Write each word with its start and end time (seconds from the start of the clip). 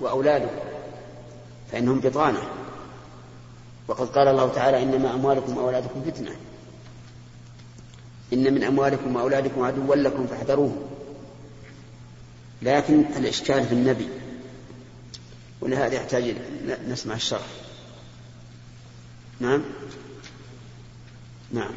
وأولادكم 0.00 0.60
فإنهم 1.72 2.00
بطانة. 2.00 2.42
وقد 3.88 4.06
قال 4.06 4.28
الله 4.28 4.48
تعالى 4.48 4.82
إنما 4.82 5.14
أموالكم 5.14 5.56
وأولادكم 5.56 6.02
فتنة. 6.02 6.36
إن 8.32 8.54
من 8.54 8.64
أموالكم 8.64 9.16
وأولادكم 9.16 9.62
عدوا 9.62 9.96
لكم 9.96 10.26
فاحذروه 10.26 10.76
لكن 12.62 13.04
الإشكال 13.16 13.66
في 13.66 13.72
النبي 13.72 14.08
ولهذا 15.60 15.94
يحتاج 15.94 16.36
نسمع 16.88 17.14
الشرح. 17.14 17.46
نعم. 19.40 19.62
نعم. 21.52 21.72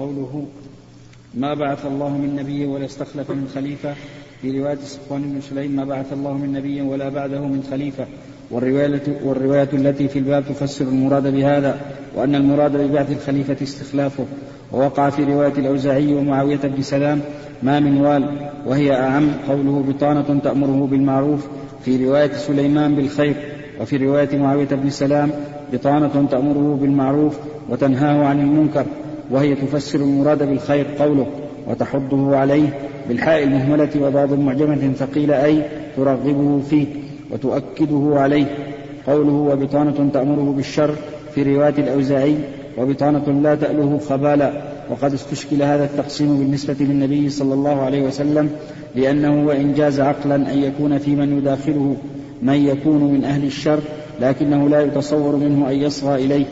قوله 0.00 0.44
ما 1.34 1.54
بعث 1.54 1.86
الله 1.86 2.08
من 2.08 2.36
نبي 2.36 2.66
ولا 2.66 2.84
استخلف 2.84 3.30
من 3.30 3.48
خليفة 3.54 3.94
في 4.42 4.60
رواية 4.60 4.78
صفوان 4.84 5.22
بن 5.22 5.40
سليم 5.40 5.76
ما 5.76 5.84
بعث 5.84 6.12
الله 6.12 6.32
من 6.32 6.52
نبي 6.52 6.82
ولا 6.82 7.08
بعده 7.08 7.40
من 7.40 7.62
خليفة. 7.70 8.06
والرواية, 8.50 9.02
والرواية 9.24 9.68
التي 9.72 10.08
في 10.08 10.18
الباب 10.18 10.44
تفسر 10.48 10.84
المراد 10.84 11.32
بهذا 11.32 11.80
وأن 12.16 12.34
المراد 12.34 12.76
ببعث 12.76 13.12
الخليفة 13.12 13.56
استخلافه. 13.62 14.24
ووقع 14.72 15.10
في 15.10 15.24
رواية 15.24 15.52
الأوزاعي 15.58 16.14
ومعاوية 16.14 16.56
بن 16.64 16.82
سلام 16.82 17.20
ما 17.62 17.80
من 17.80 18.00
وال 18.00 18.50
وهي 18.66 18.92
أعم 18.92 19.30
قوله 19.48 19.84
بطانة 19.88 20.40
تأمره 20.44 20.86
بالمعروف 20.90 21.48
في 21.84 22.06
رواية 22.06 22.32
سليمان 22.32 22.94
بالخير 22.94 23.34
وفي 23.80 23.96
رواية 23.96 24.38
معاوية 24.38 24.68
بن 24.68 24.90
سلام 24.90 25.30
بطانة 25.72 26.26
تأمره 26.30 26.78
بالمعروف 26.80 27.38
وتنهاه 27.68 28.24
عن 28.24 28.40
المنكر. 28.40 28.86
وهي 29.30 29.54
تفسر 29.54 29.98
المراد 29.98 30.42
بالخير 30.48 30.86
قوله 30.98 31.26
وتحضه 31.68 32.36
عليه 32.36 32.68
بالحاء 33.08 33.42
المهملة 33.42 33.90
وبعض 34.02 34.32
معجمة 34.32 34.92
ثقيل 34.98 35.30
أي 35.30 35.62
ترغبه 35.96 36.60
فيه 36.70 36.86
وتؤكده 37.30 38.10
عليه. 38.12 38.46
قوله 39.06 39.32
وبطانة 39.32 40.10
تأمره 40.12 40.52
بالشر 40.56 40.94
في 41.34 41.42
رواية 41.42 41.74
الأوزاعي 41.78 42.36
وبطانة 42.78 43.40
لا 43.42 43.54
تأله 43.54 43.98
خبالا. 44.08 44.62
وقد 44.90 45.12
استشكل 45.12 45.62
هذا 45.62 45.84
التقسيم 45.84 46.38
بالنسبة 46.38 46.76
للنبي 46.80 47.30
صلى 47.30 47.54
الله 47.54 47.82
عليه 47.82 48.02
وسلم 48.02 48.50
لأنه 48.94 49.46
وإن 49.46 49.74
جاز 49.74 50.00
عقلا 50.00 50.34
أن 50.34 50.58
يكون 50.58 50.98
في 50.98 51.16
من 51.16 51.38
يداخله 51.38 51.96
من 52.42 52.66
يكون 52.66 53.12
من 53.12 53.24
أهل 53.24 53.44
الشر 53.44 53.80
لكنه 54.20 54.68
لا 54.68 54.80
يتصور 54.80 55.36
منه 55.36 55.70
أن 55.70 55.76
يصغى 55.76 56.24
إليه. 56.24 56.46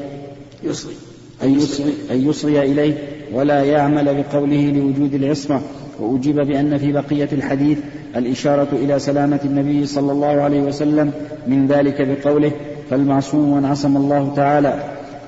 يصغي. 0.64 0.94
أن 1.42 1.55
يصغي, 1.55 1.92
أن 2.11 2.28
يصغي 2.28 2.62
إليه 2.62 2.94
ولا 3.33 3.62
يعمل 3.62 4.05
بقوله 4.22 4.70
لوجود 4.70 5.14
العصمة. 5.14 5.61
وأجيب 6.00 6.36
بأن 6.36 6.78
في 6.78 6.92
بقية 6.92 7.28
الحديث 7.33 7.78
الإشارة 8.17 8.69
إلى 8.72 8.98
سلامة 8.98 9.41
النبي 9.44 9.86
صلى 9.86 10.12
الله 10.12 10.28
عليه 10.28 10.61
وسلم 10.61 11.12
من 11.47 11.66
ذلك 11.66 12.09
بقوله 12.09 12.53
فالمعصوم 12.91 13.56
من 13.56 13.64
عصم 13.64 13.97
الله 13.97 14.33
تعالى 14.36 14.83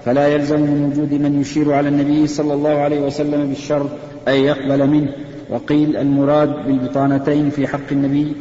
فلا 0.04 0.28
يلزم 0.28 0.60
من 0.60 0.92
وجود 0.92 1.12
من 1.14 1.40
يشير 1.40 1.72
على 1.72 1.88
النبي 1.88 2.26
صلى 2.26 2.54
الله 2.54 2.70
عليه 2.70 3.00
وسلم 3.00 3.48
بالشر 3.48 3.88
أن 4.28 4.34
يقبل 4.34 4.86
منه. 4.86 5.12
وقيل 5.50 5.96
المراد 5.96 6.66
بالبطانتين 6.66 7.50
في 7.50 7.66
حق 7.66 7.92
النبي 7.92 8.32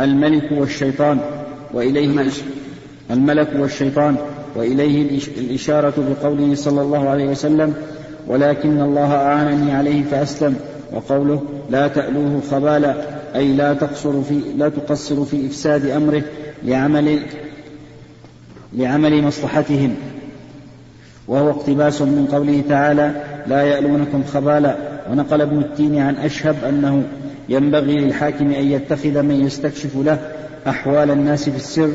الملك 0.00 0.52
والشيطان 0.52 1.18
وإليه 1.74 2.22
الملك 3.10 3.48
والشيطان 3.58 4.16
وإليه 4.58 5.20
الإشارة 5.38 5.94
بقوله 5.96 6.54
صلى 6.54 6.82
الله 6.82 7.08
عليه 7.08 7.26
وسلم 7.26 7.74
ولكن 8.26 8.80
الله 8.80 9.14
أعانني 9.14 9.72
عليه 9.72 10.02
فأسلم 10.02 10.56
وقوله 10.92 11.42
لا 11.70 11.88
تألوه 11.88 12.40
خبالا 12.50 12.94
أي 13.34 13.52
لا 13.52 13.74
تقصر 13.74 14.22
في 14.22 14.40
لا 14.56 14.68
تقصر 14.68 15.24
في 15.24 15.46
إفساد 15.46 15.86
أمره 15.86 16.22
لعمل 16.64 17.20
لعمل 18.72 19.22
مصلحتهم. 19.22 19.94
وهو 21.28 21.50
اقتباس 21.50 22.02
من 22.02 22.28
قوله 22.32 22.62
تعالى 22.68 23.12
لا 23.46 23.62
يألونكم 23.62 24.24
خبالا 24.24 24.76
ونقل 25.10 25.40
ابن 25.40 25.58
التين 25.58 25.98
عن 25.98 26.16
أشهب 26.16 26.56
أنه 26.68 27.02
ينبغي 27.48 27.94
للحاكم 27.94 28.50
أن 28.52 28.70
يتخذ 28.72 29.22
من 29.22 29.46
يستكشف 29.46 29.96
له 29.96 30.18
أحوال 30.66 31.10
الناس 31.10 31.48
في 31.48 31.56
السر 31.56 31.90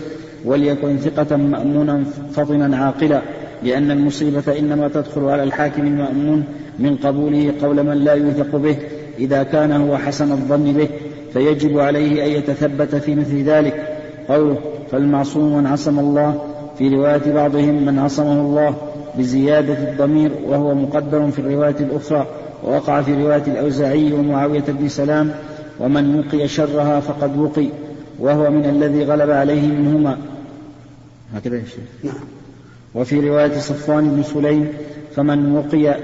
وليكن 0.46 0.98
ثقة 0.98 1.38
مأمونا 1.38 2.04
فطنا 2.34 2.78
عاقلا 2.78 3.22
لأن 3.64 3.92
المصيبة 3.92 4.59
إنما 4.59 4.88
تدخل 4.88 5.24
على 5.26 5.44
الحاكم 5.44 5.88
المأمون 5.88 6.44
من 6.80 6.96
قبوله 6.96 7.54
قول 7.62 7.84
من 7.84 7.98
لا 7.98 8.14
يوثق 8.14 8.56
به 8.56 8.76
إذا 9.20 9.44
كان 9.44 9.72
هو 9.72 9.98
حسن 9.98 10.32
الظن 10.32 10.74
به 10.74 10.88
فيجب 11.34 11.80
عليه 11.80 12.26
أن 12.26 12.32
يتثبت 12.32 12.96
في 12.96 13.16
مثل 13.16 13.44
ذلك. 13.44 14.00
قوله 14.30 14.58
فالمعصوم 14.92 15.58
من 15.58 15.68
عصم 15.68 16.00
الله. 16.00 16.42
في 16.78 16.90
رواية 16.90 17.34
بعضهم 17.34 17.86
من 17.86 18.00
عصمه 18.00 18.42
الله 18.42 18.76
بزيادة 19.18 19.74
الضمير 19.74 20.32
وهو 20.48 20.76
مقدر 20.76 21.32
في 21.32 21.40
الرواية 21.40 21.76
الأخرى 21.80 22.28
ووقع 22.64 23.02
في 23.02 23.14
رواية 23.14 23.44
الأوزاعي 23.48 24.14
ومعاوية 24.14 24.64
بن 24.68 24.88
سلام 24.88 25.32
ومن 25.80 26.20
وقي 26.20 26.48
شرها 26.48 27.00
فقد 27.00 27.38
وقي 27.38 27.68
وهو 28.20 28.52
من 28.52 28.66
الذي 28.66 29.03
غلب 29.03 29.30
عليه 29.30 29.68
منهما. 29.68 30.18
هكذا 31.34 31.56
يا 31.56 31.64
شيخ. 31.66 32.04
نعم. 32.04 32.24
وفي 32.96 33.30
رواية 33.30 33.60
صفوان 33.60 34.10
بن 34.10 34.24
سليم 34.24 34.68
فمن 35.16 35.56
وقي 35.56 35.98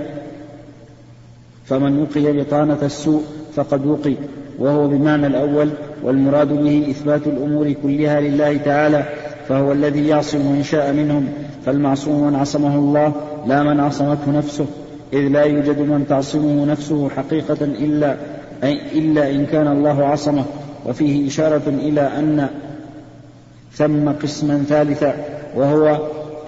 فمن 1.66 2.02
وقي 2.02 2.42
بطانة 2.42 2.78
السوء 2.84 3.24
فقد 3.56 3.86
وقي 3.86 4.16
وهو 4.60 4.88
بمعنى 4.88 5.28
الأول 5.28 5.70
والمراد 6.04 6.48
به 6.48 6.88
إثبات 6.90 7.28
الأمور 7.28 7.72
كلها 7.84 8.22
لله 8.22 8.58
تعالى 8.58 9.04
فهو 9.48 9.72
الذي 9.72 10.08
يعصم 10.08 10.40
من 10.40 10.64
شاء 10.64 10.94
منهم 10.94 11.28
فالمعصوم 11.66 12.28
من 12.28 12.36
عصمه 12.36 12.76
الله 12.76 13.14
لا 13.48 13.64
من 13.64 13.80
عصمته 13.80 14.32
نفسه 14.32 14.66
إذ 15.14 15.20
لا 15.20 15.44
يوجد 15.44 15.80
من 15.80 16.06
تعصمه 16.10 16.66
نفسه 16.66 17.10
حقيقة 17.10 17.66
إلا 17.66 18.18
إلا 18.94 19.32
إن 19.32 19.46
كان 19.46 19.68
الله 19.68 20.06
عصمه 20.06 20.46
وفيه 20.86 21.28
إشارة 21.28 21.62
إلى 21.68 22.02
أن 22.02 22.50
ثم 23.80 24.10
قسما 24.10 24.64
ثالثا 24.70 25.14
وهو 25.56 25.98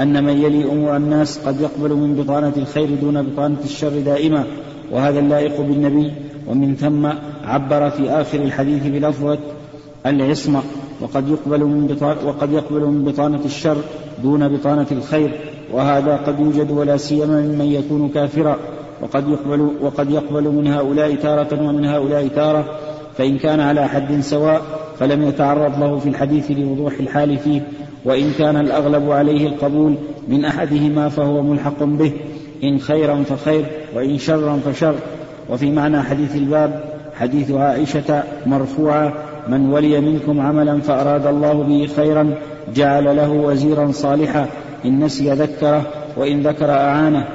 أن 0.01 0.23
من 0.23 0.37
يلي 0.37 0.63
أمور 0.63 0.95
الناس 0.95 1.39
قد 1.39 1.61
يقبل 1.61 1.93
من 1.93 2.15
بطانة 2.15 2.53
الخير 2.57 2.89
دون 3.01 3.21
بطانة 3.21 3.57
الشر 3.63 3.99
دائما 3.99 4.43
وهذا 4.91 5.19
اللائق 5.19 5.61
بالنبي 5.61 6.11
ومن 6.47 6.75
ثم 6.75 7.05
عبر 7.43 7.89
في 7.89 8.09
آخر 8.09 8.39
الحديث 8.39 8.87
بلفظة 8.87 9.37
العصمة 10.05 10.61
وقد 11.01 11.29
يقبل 11.29 11.65
من 11.65 11.87
بطانة 11.87 12.27
وقد 12.27 12.51
يقبل 12.51 12.81
من 12.81 13.03
بطانة 13.03 13.45
الشر 13.45 13.77
دون 14.23 14.47
بطانة 14.47 14.87
الخير 14.91 15.31
وهذا 15.73 16.15
قد 16.15 16.39
يوجد 16.39 16.71
ولا 16.71 16.97
سيما 16.97 17.41
ممن 17.41 17.65
يكون 17.65 18.09
كافرا 18.09 18.57
وقد 19.01 19.29
يقبل 19.29 19.71
وقد 19.81 20.11
يقبل 20.11 20.43
من 20.43 20.67
هؤلاء 20.67 21.15
تارة 21.15 21.67
ومن 21.67 21.85
هؤلاء 21.85 22.27
تارة 22.27 22.65
فإن 23.17 23.37
كان 23.37 23.59
على 23.59 23.87
حد 23.87 24.21
سواء 24.21 24.61
فلم 25.01 25.27
يتعرض 25.27 25.79
له 25.79 25.97
في 25.97 26.09
الحديث 26.09 26.51
لوضوح 26.51 26.93
الحال 26.99 27.37
فيه 27.37 27.61
وإن 28.05 28.31
كان 28.37 28.55
الأغلب 28.55 29.11
عليه 29.11 29.47
القبول 29.47 29.95
من 30.27 30.45
أحدهما 30.45 31.09
فهو 31.09 31.41
ملحق 31.41 31.83
به 31.83 32.11
إن 32.63 32.79
خيرا 32.79 33.23
فخير 33.23 33.65
وإن 33.95 34.17
شرا 34.17 34.59
فشر. 34.65 34.95
وفي 35.49 35.71
معنى 35.71 36.01
حديث 36.01 36.35
الباب 36.35 36.83
حديث 37.19 37.51
عائشة 37.51 38.23
مرفوعة 38.45 39.13
من 39.47 39.69
ولي 39.69 39.99
منكم 40.01 40.39
عملا 40.39 40.81
فأراد 40.81 41.25
الله 41.27 41.53
به 41.53 41.89
خيرا 41.95 42.33
جعل 42.75 43.15
له 43.15 43.31
وزيرا 43.31 43.91
صالحا 43.91 44.47
إن 44.85 45.03
نسي 45.03 45.31
ذكره 45.31 45.81
وإن 46.17 46.41
ذكر 46.41 46.71
أعانه. 46.71 47.27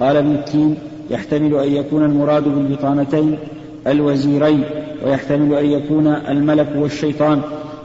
قال 0.00 0.16
ابن 0.16 0.30
التين 0.30 0.76
يحتمل 1.10 1.54
أن 1.54 1.72
يكون 1.72 2.04
المراد 2.04 2.44
بالبطانتين 2.44 3.38
الوزيرين. 3.86 4.64
ويحتمل 5.04 5.54
أن 5.54 5.66
يكون 5.66 6.06
الملك 6.06 6.68
والشيطان. 6.76 7.40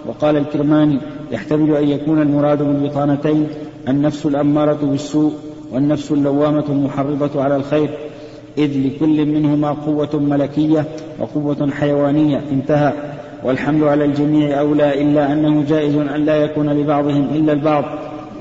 وقال 0.07 0.37
الكرماني 0.37 0.99
يحتمل 1.31 1.75
أن 1.75 1.87
يكون 1.89 2.21
المراد 2.21 2.57
بالبطانتين 2.57 3.47
النفس 3.87 4.25
الأمارة 4.25 4.79
بالسوء 4.83 5.33
والنفس 5.71 6.11
اللوامة 6.11 6.63
المحرضة 6.69 7.43
على 7.43 7.55
الخير. 7.55 7.89
إذ 8.57 8.87
لكل 8.87 9.25
منهما 9.25 9.71
قوة 9.71 10.09
ملكية 10.13 10.85
وقوة 11.19 11.71
حيوانية. 11.71 12.41
انتهى. 12.51 12.93
والحمل 13.43 13.83
على 13.83 14.05
الجميع 14.05 14.59
أولى 14.59 15.01
إلا 15.01 15.33
أنه 15.33 15.63
جائز 15.69 15.95
أن 15.95 16.25
لا 16.25 16.35
يكون 16.35 16.69
لبعضهم 16.69 17.27
إلا 17.35 17.53
البعض. 17.53 17.83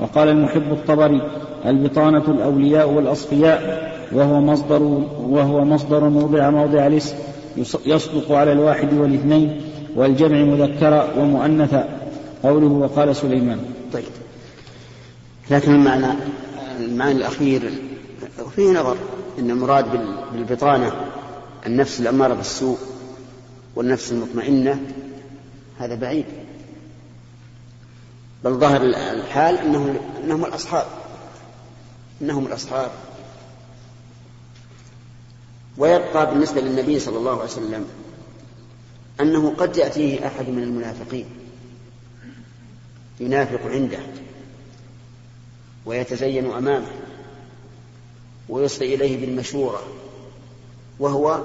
وقال 0.01 0.29
المحب 0.29 0.71
الطبري 0.71 1.21
البطانة 1.65 2.23
الأولياء 2.27 2.89
والأصفياء 2.89 3.91
وهو 4.13 4.41
مصدر 4.41 5.01
وهو 5.29 5.65
مصدر 5.65 6.03
وضع 6.03 6.49
موضع 6.49 6.87
الاسم. 6.87 7.15
يصدق 7.85 8.31
على 8.31 8.51
الواحد 8.51 8.93
والاثنين 8.93 9.61
والجمع 9.95 10.37
مذكرا 10.37 11.13
ومؤنثا 11.17 11.99
قوله 12.43 12.67
وقال 12.67 13.15
سليمان. 13.15 13.59
طيب. 13.93 14.03
لكن 15.51 15.75
المعنى 15.75 16.13
المعنى 16.79 17.11
الأخير 17.11 17.71
فيه 18.55 18.71
نظر 18.71 18.97
أن 19.39 19.51
المراد 19.51 19.85
بالبطانة 20.33 20.91
النفس 21.65 21.99
الأمارة 21.99 22.33
بالسوء 22.33 22.77
والنفس 23.75 24.11
المطمئنة 24.11 24.79
هذا 25.77 25.95
بعيد. 25.95 26.25
بل 28.43 28.53
ظاهر 28.53 28.81
الحال 28.83 29.57
أنهم 29.57 29.95
أنهم 30.23 30.45
الأصحاب. 30.45 30.85
إنهم 32.21 32.45
الأصحاب. 32.45 32.89
ويبقى 35.77 36.31
بالنسبة 36.31 36.61
للنبي 36.61 36.99
صلى 36.99 37.17
الله 37.17 37.31
عليه 37.31 37.43
وسلم 37.43 37.85
أنه 39.21 39.53
قد 39.57 39.77
يأتيه 39.77 40.27
أحد 40.27 40.49
من 40.49 40.63
المنافقين 40.63 41.25
ينافق 43.19 43.65
عنده 43.65 43.99
ويتزين 45.85 46.51
أمامه 46.51 46.91
ويصغي 48.49 48.95
إليه 48.95 49.25
بالمشورة 49.25 49.83
وهو 50.99 51.41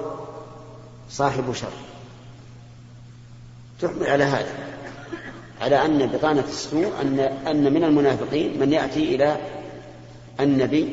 صاحب 1.11 1.53
شر. 1.55 1.73
تحمل 3.81 4.06
على 4.06 4.25
هذا 4.25 4.55
على 5.61 5.85
أن 5.85 6.06
بطانة 6.06 6.44
السوء 6.49 6.93
أن 7.03 7.21
أن 7.21 7.73
من 7.73 7.85
المنافقين 7.85 8.61
من 8.61 8.73
يأتي 8.73 9.15
إلى 9.15 9.41
النبي 10.41 10.93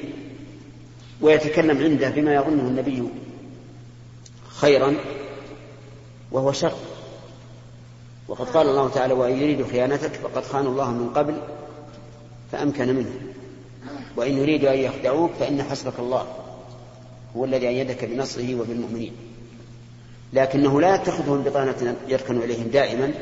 ويتكلم 1.22 1.84
عنده 1.84 2.10
بما 2.10 2.34
يظنه 2.34 2.62
النبي 2.68 3.04
خيرا 4.62 4.96
وهو 6.32 6.52
شر. 6.52 6.78
وقد 8.28 8.50
قال 8.50 8.68
الله 8.70 8.90
تعالى 8.90 9.14
وإن 9.14 9.38
يريد 9.38 9.68
خيانتك 9.68 10.12
فقد 10.12 10.44
خان 10.44 10.66
الله 10.66 10.92
من 10.92 11.10
قبل 11.10 11.42
فأمكن 12.52 12.96
منه. 12.96 13.22
وإن 14.16 14.38
يريدوا 14.38 14.74
أن 14.74 14.78
يخدعوك 14.78 15.32
فإن 15.40 15.64
حسبك 15.64 16.00
الله 16.00 16.28
هو 17.36 17.46
الذي 17.46 17.68
أيدك 17.68 18.06
بنصره 18.06 18.56
وبالمؤمنين. 18.56 19.14
لكنه 20.34 20.82
لا 20.82 20.96
يتخذهم 20.96 21.44
بطانة 21.44 21.96
يركن 22.08 22.38
إليهم 22.38 22.68
دائما 22.68 23.14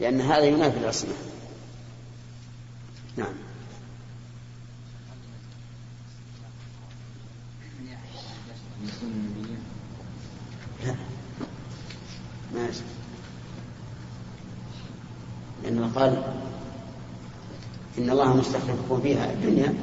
لأن 0.00 0.20
هذا 0.20 0.44
ينافي 0.44 0.78
العصمة. 0.78 1.14
نعم. 3.16 3.32
لا 10.84 10.94
ما 12.54 12.68
يسمع 12.68 12.86
لأنه 15.68 15.90
قال 15.94 16.22
إن 17.98 18.10
الله 18.10 18.36
مستخلفكم 18.36 19.00
فيها 19.02 19.32
الدنيا 19.32 19.74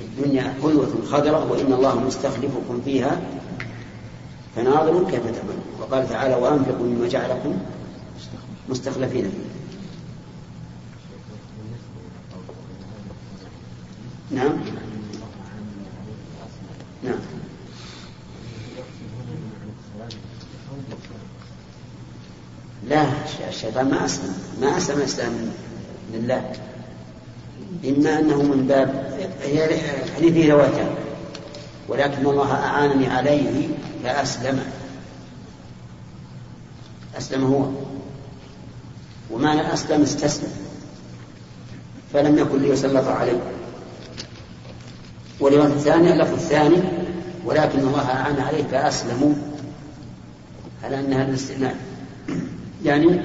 الدنيا 0.00 0.54
حلوة 0.62 0.88
خضرة 1.10 1.52
وإن 1.52 1.72
الله 1.72 2.00
مستخلفكم 2.00 2.80
فيها 2.84 3.20
فناظر 4.56 5.10
كيف 5.10 5.24
تعملون 5.24 5.62
وقال 5.80 6.08
تعالى 6.08 6.34
وأنفقوا 6.34 6.86
مما 6.86 7.08
جعلكم 7.08 7.58
مستخلفين 8.68 9.24
فيه. 9.24 9.50
نعم 14.36 14.58
نعم 17.04 17.18
لا 23.02 23.48
الشيطان 23.48 23.90
ما 23.90 24.04
أسلم 24.04 24.34
ما 24.60 24.76
أسلم 24.76 24.98
الإسلام 24.98 25.32
لله 26.12 26.52
إما 27.84 28.18
أنه 28.18 28.42
من 28.42 28.66
باب 28.66 29.18
هي 29.42 29.68
فيه 30.32 30.52
روايتان. 30.52 30.94
ولكن 31.88 32.26
الله 32.26 32.52
أعانني 32.52 33.06
عليه 33.06 33.68
فأسلم. 34.04 34.60
أسلم 37.18 37.44
هو. 37.44 37.66
ومعنى 39.30 39.74
أسلم 39.74 40.02
استسلم. 40.02 40.52
فلم 42.12 42.38
يكن 42.38 42.62
ليسلط 42.62 43.08
عليه. 43.08 43.40
والرواية 45.40 45.72
الثانية 45.72 46.12
اللفظ 46.12 46.32
الثاني 46.32 46.82
ولكن 47.44 47.78
الله 47.78 48.10
أعان 48.10 48.40
عليه 48.40 48.64
فأسلموا 48.64 49.34
على 50.84 51.00
أن 51.00 51.12
هذا 51.12 51.28
الاستئناف 51.28 51.76
يعني 52.84 53.20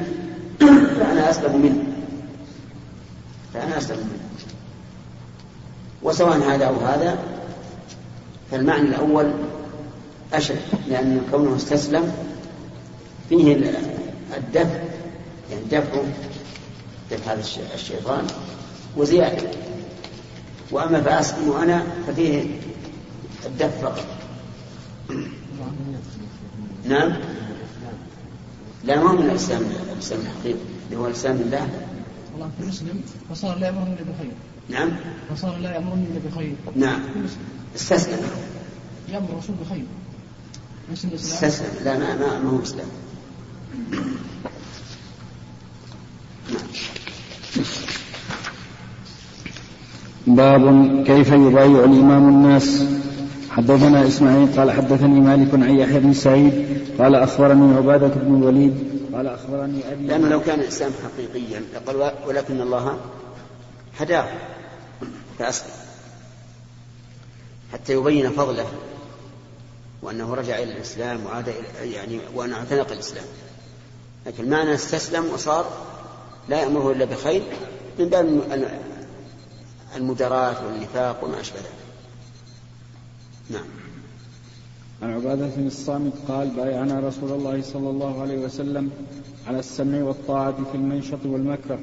فأنا 1.00 1.30
أسلم 1.30 1.62
منه. 1.62 1.84
فأنا 3.54 3.78
أسلم 3.78 3.98
منه. 3.98 4.20
وسواء 6.04 6.38
هذا 6.38 6.66
أو 6.66 6.76
هذا 6.76 7.20
فالمعنى 8.52 8.90
الأول 8.90 9.32
أشد 10.34 10.60
لأن 10.88 11.22
كونه 11.32 11.56
استسلم 11.56 12.14
فيه 13.30 13.72
الدفع 14.38 14.80
يعني 15.52 15.64
دفع 15.72 16.02
دفع 17.12 17.34
هذا 17.34 17.44
الشيطان 17.76 18.28
وزيادة. 18.98 19.48
وأما 20.72 21.02
فأسلم 21.02 21.52
أنا 21.52 21.84
ففيه 22.08 22.46
الدفع 23.46 23.92
نعم؟ 26.86 27.14
لا 28.86 29.04
ما 29.04 29.12
من 29.12 29.30
الإسلام 29.30 29.62
الإسلام 29.94 30.22
الحقيقي 30.22 30.60
اللي 30.86 30.98
هو 30.98 31.08
الإسلام 31.08 31.38
بالله 31.38 31.70
والله 32.34 32.50
في 32.60 32.68
مسلم 32.68 33.02
فصار 33.30 33.60
لا 33.60 33.68
يأمرني 33.68 33.94
إلا 33.94 34.12
بخير. 34.12 34.32
نعم. 34.70 34.92
فصار 35.30 35.58
لا 35.58 35.76
يأمرني 35.76 36.06
إلا 36.12 36.30
بخير. 36.30 36.56
نعم. 36.76 37.00
استسلم. 37.76 38.20
يأمر 39.10 39.30
الرسول 39.30 39.56
بخير. 39.66 39.86
استسلم. 40.94 41.86
لا 41.86 41.98
ما 41.98 42.16
ما, 42.16 42.40
ما 42.40 42.50
هو 42.50 42.58
مسلم 42.58 42.86
باب 50.28 51.04
كيف 51.08 51.28
يبايع 51.28 51.84
الإمام 51.84 52.30
الناس؟ 52.30 52.84
حدثنا 53.56 54.08
إسماعيل 54.08 54.60
قال 54.60 54.72
حدثني 54.72 55.20
مالك 55.20 55.54
عن 55.54 55.80
يحيى 55.80 56.00
بن 56.00 56.14
سعيد 56.14 56.80
قال 57.00 57.16
أخبرني 57.16 57.76
عبادة 57.76 58.08
بن 58.08 58.36
الوليد 58.36 59.02
قال 59.14 59.28
أخبرني 59.28 59.92
أبي 59.92 60.08
لأنه 60.08 60.28
لو 60.28 60.42
كان 60.42 60.60
الإسلام 60.60 60.92
حقيقيا 61.04 61.64
لقال 61.74 62.14
ولكن 62.28 62.62
الله 62.62 62.98
هداه 64.00 64.28
فأسلم 65.40 65.72
حتى 67.74 67.94
يبين 67.94 68.30
فضله 68.30 68.66
وأنه 70.02 70.34
رجع 70.34 70.58
إلى 70.58 70.72
الإسلام 70.72 71.26
وعاد 71.26 71.54
يعني 71.84 72.20
وأنه 72.36 72.58
اعتنق 72.58 72.92
الإسلام. 72.92 73.26
لكن 74.26 74.50
معنى 74.50 74.74
استسلم 74.74 75.26
وصار 75.34 75.66
لا 76.50 76.62
يأمره 76.62 76.92
إلا 76.92 77.06
بخير 77.06 77.44
من 78.00 78.10
باب 78.10 78.42
المدراة 79.96 80.56
والنفاق 80.66 81.24
وما 81.24 81.40
أشبه 81.40 81.58
ذلك. 81.58 81.86
نعم. 83.50 83.66
عن 85.02 85.14
عبادة 85.14 85.48
بن 85.58 85.68
الصامت 85.68 86.14
قال 86.28 86.50
بايعنا 86.50 87.00
رسول 87.00 87.32
الله 87.32 87.62
صلى 87.62 87.90
الله 87.90 88.22
عليه 88.22 88.38
وسلم 88.38 88.92
على 89.48 89.60
السمع 89.60 90.04
والطاعة 90.04 90.56
في 90.72 90.78
المنشط 90.78 91.26
والمكره 91.26 91.80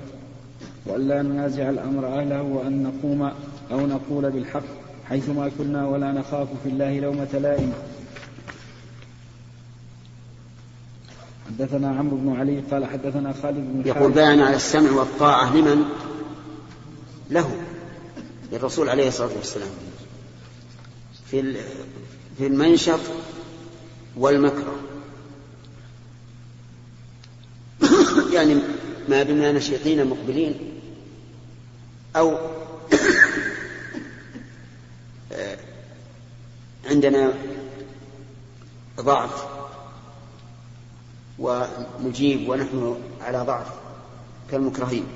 وأن 0.87 1.09
لا 1.09 1.23
ننازع 1.23 1.71
الأمر 1.71 2.07
أهله 2.07 2.42
وأن 2.42 2.83
نقوم 2.83 3.33
أو 3.73 3.87
نقول 3.87 4.31
بالحق 4.31 4.62
حيثما 5.09 5.50
كنا 5.59 5.88
ولا 5.88 6.12
نخاف 6.12 6.49
في 6.62 6.69
الله 6.69 7.00
لومة 7.00 7.38
لائم. 7.42 7.73
حدثنا 11.47 11.88
عمرو 11.88 12.16
بن 12.16 12.37
علي 12.37 12.61
قال 12.71 12.85
حدثنا 12.85 13.33
خالد 13.42 13.57
بن 13.57 13.83
يقول 13.87 14.12
بايعنا 14.12 14.47
على 14.47 14.57
السمع 14.57 14.90
والطاعة 14.90 15.57
لمن؟ 15.57 15.85
له 17.31 17.57
للرسول 18.52 18.88
عليه 18.88 19.09
الصلاة 19.09 19.31
والسلام. 19.37 19.69
في 21.33 21.55
في 22.39 22.47
المنشط 22.47 23.01
والمكره. 24.17 24.77
يعني 28.35 28.59
ما 29.09 29.23
دمنا 29.23 29.53
نشيطين 29.53 30.07
مقبلين. 30.07 30.81
أو 32.17 32.39
عندنا 36.91 37.35
ضعف 39.01 39.45
ونجيب 41.39 42.49
ونحن 42.49 42.97
على 43.21 43.39
ضعف 43.39 43.67
كالمكرهين. 44.51 45.07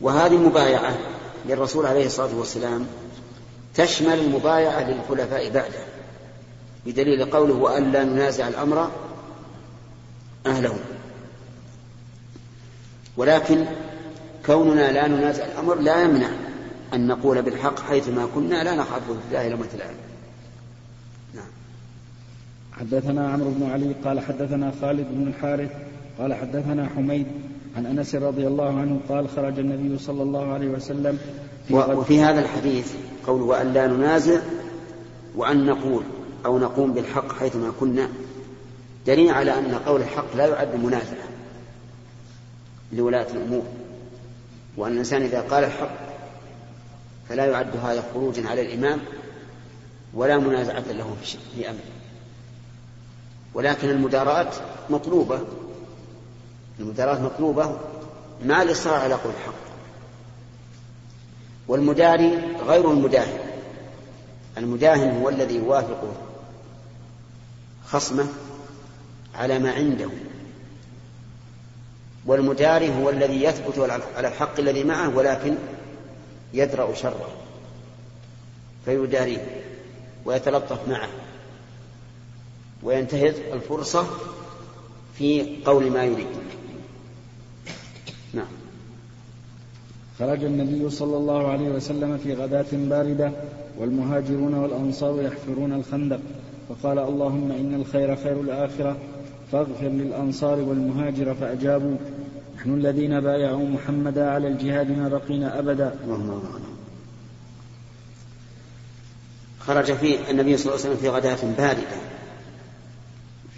وهذه 0.00 0.34
المبايعة 0.34 0.98
للرسول 1.46 1.86
عليه 1.86 2.06
الصلاة 2.06 2.34
والسلام 2.34 2.86
تشمل 3.74 4.18
المبايعة 4.18 4.90
للخلفاء 4.90 5.50
بعده 5.50 5.84
بدليل 6.86 7.24
قوله 7.24 7.54
وأن 7.54 7.92
لا 7.92 8.04
ننازع 8.04 8.48
الأمر 8.48 8.90
أهله. 10.46 10.76
ولكن 13.16 13.64
كوننا 14.46 14.92
لا 14.92 15.08
ننازع 15.08 15.44
الأمر 15.44 15.74
لا 15.74 16.02
يمنع 16.02 16.28
أن 16.94 17.06
نقول 17.06 17.42
بالحق 17.42 17.80
حيثما 17.80 18.26
كنا 18.34 18.64
لا 18.64 18.74
نخاف 18.74 19.02
في 19.06 19.12
الله 19.28 19.48
لومة 19.48 19.68
لائم 19.78 19.94
نعم. 21.34 21.44
حدثنا 22.72 23.32
عمرو 23.32 23.50
بن 23.50 23.70
علي 23.70 23.94
قال 24.04 24.20
حدثنا 24.20 24.72
خالد 24.80 25.06
بن 25.10 25.26
الحارث 25.28 25.70
قال 26.18 26.34
حدثنا 26.34 26.88
حميد 26.96 27.26
عن 27.76 27.86
انس 27.86 28.14
رضي 28.14 28.46
الله 28.46 28.80
عنه 28.80 29.00
قال 29.08 29.28
خرج 29.28 29.58
النبي 29.58 29.98
صلى 29.98 30.22
الله 30.22 30.52
عليه 30.52 30.68
وسلم 30.68 31.18
في 31.68 31.74
وفي 31.74 32.20
هذا 32.20 32.40
الحديث 32.40 32.92
قول 33.26 33.42
وأن 33.42 33.72
لا 33.72 33.86
ننازع 33.86 34.40
وأن 35.36 35.66
نقول 35.66 36.02
أو 36.46 36.58
نقوم 36.58 36.92
بالحق 36.92 37.32
حيثما 37.32 37.72
كنا 37.80 38.08
دليل 39.06 39.30
على 39.30 39.58
أن 39.58 39.74
قول 39.74 40.00
الحق 40.00 40.36
لا 40.36 40.46
يعد 40.46 40.74
منازعة 40.84 41.28
لولاة 42.92 43.26
الأمور. 43.30 43.62
وأن 44.76 44.92
الإنسان 44.92 45.22
إذا 45.22 45.40
قال 45.40 45.64
الحق 45.64 45.96
فلا 47.28 47.46
يعد 47.46 47.76
هذا 47.76 48.04
خروجا 48.14 48.48
على 48.48 48.60
الإمام 48.62 48.98
ولا 50.14 50.38
منازعة 50.38 50.92
له 50.92 51.16
في 51.56 51.70
أمره. 51.70 51.80
ولكن 53.54 53.90
المداراة 53.90 54.50
مطلوبة 54.90 55.40
المداراة 56.82 57.18
مطلوبة 57.20 57.78
مع 58.44 58.62
الإصرار 58.62 58.94
على 58.94 59.14
قول 59.14 59.32
الحق؟ 59.32 59.62
والمداري 61.68 62.38
غير 62.66 62.90
المداهن. 62.90 63.38
المداهن 64.58 65.20
هو 65.22 65.28
الذي 65.28 65.54
يوافق 65.54 66.14
خصمه 67.86 68.26
على 69.34 69.58
ما 69.58 69.72
عنده 69.72 70.08
والمداري 72.26 73.02
هو 73.02 73.10
الذي 73.10 73.44
يثبت 73.44 73.78
على 74.16 74.28
الحق 74.28 74.60
الذي 74.60 74.84
معه 74.84 75.16
ولكن 75.16 75.54
يدرأ 76.54 76.94
شره 76.94 77.28
فيداريه 78.84 79.62
ويتلطف 80.24 80.88
معه 80.88 81.08
وينتهز 82.82 83.34
الفرصة 83.52 84.06
في 85.18 85.56
قول 85.64 85.90
ما 85.90 86.04
يريد. 86.04 86.26
نعم. 88.34 88.46
خرج 90.18 90.44
النبي 90.44 90.90
صلى 90.90 91.16
الله 91.16 91.48
عليه 91.48 91.68
وسلم 91.68 92.18
في 92.18 92.34
غداة 92.34 92.66
باردة 92.72 93.32
والمهاجرون 93.78 94.54
والأنصار 94.54 95.22
يحفرون 95.22 95.72
الخندق 95.72 96.20
فقال 96.68 96.98
اللهم 96.98 97.52
إن 97.52 97.74
الخير 97.74 98.16
خير 98.16 98.40
الآخرة 98.40 98.96
فاغفر 99.52 99.88
للأنصار 99.88 100.58
والمهاجر 100.58 101.34
فأجابوا. 101.34 101.96
نحن 102.56 102.74
الذين 102.74 103.20
بايعوا 103.20 103.68
محمدا 103.68 104.30
على 104.30 104.48
الجهاد 104.48 104.90
ما 104.90 105.08
بقينا 105.08 105.58
أبدا. 105.58 105.94
خرج 109.60 109.92
في 109.92 110.30
النبي 110.30 110.56
صلى 110.56 110.72
الله 110.72 110.84
عليه 110.84 110.94
وسلم 110.94 110.96
في 110.96 111.08
غداة 111.08 111.54
باردة. 111.58 111.96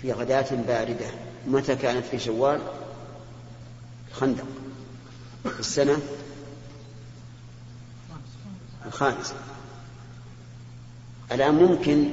في 0.03 0.13
غداة 0.13 0.47
باردة. 0.69 1.07
متى 1.49 1.77
كانت؟ 1.77 2.05
في 2.05 2.19
شوال؟ 2.19 2.59
الخندق 4.15 4.45
في 5.45 5.61
السنة 5.61 5.99
الخامسة. 8.87 9.35
الآن 11.33 11.55
ممكن 11.55 12.09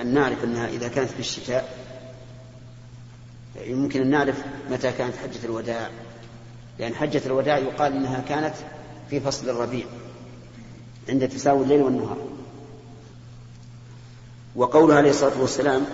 أن 0.00 0.14
نعرف 0.14 0.44
أنها 0.44 0.68
إذا 0.68 0.88
كانت 0.88 1.10
في 1.10 1.20
الشتاء 1.20 1.78
يمكن 3.56 4.00
أن 4.00 4.10
نعرف 4.10 4.44
متى 4.70 4.92
كانت 4.92 5.16
حجة 5.16 5.44
الوداع. 5.44 5.90
لأن 6.78 6.94
حجة 6.94 7.22
الوداع 7.26 7.58
يقال 7.58 7.92
أنها 7.92 8.20
كانت 8.20 8.54
في 9.10 9.20
فصل 9.20 9.48
الربيع 9.48 9.86
عند 11.08 11.28
تساوي 11.28 11.64
الليل 11.64 11.82
والنهار. 11.82 12.18
وقوله 14.56 14.94
عليه 14.94 15.10
الصلاة 15.10 15.40
والسلام 15.40 15.86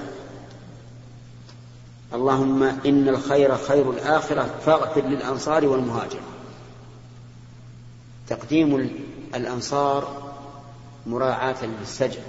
اللهم 2.14 2.62
إن 2.62 3.08
الخير 3.08 3.56
خير 3.56 3.90
الآخرة 3.90 4.54
فاغفر 4.66 5.00
للأنصار 5.00 5.66
والمهاجر 5.66 6.20
تقديم 8.28 8.90
الأنصار 9.34 10.32
مراعاة 11.06 11.64
للسجن. 11.80 12.22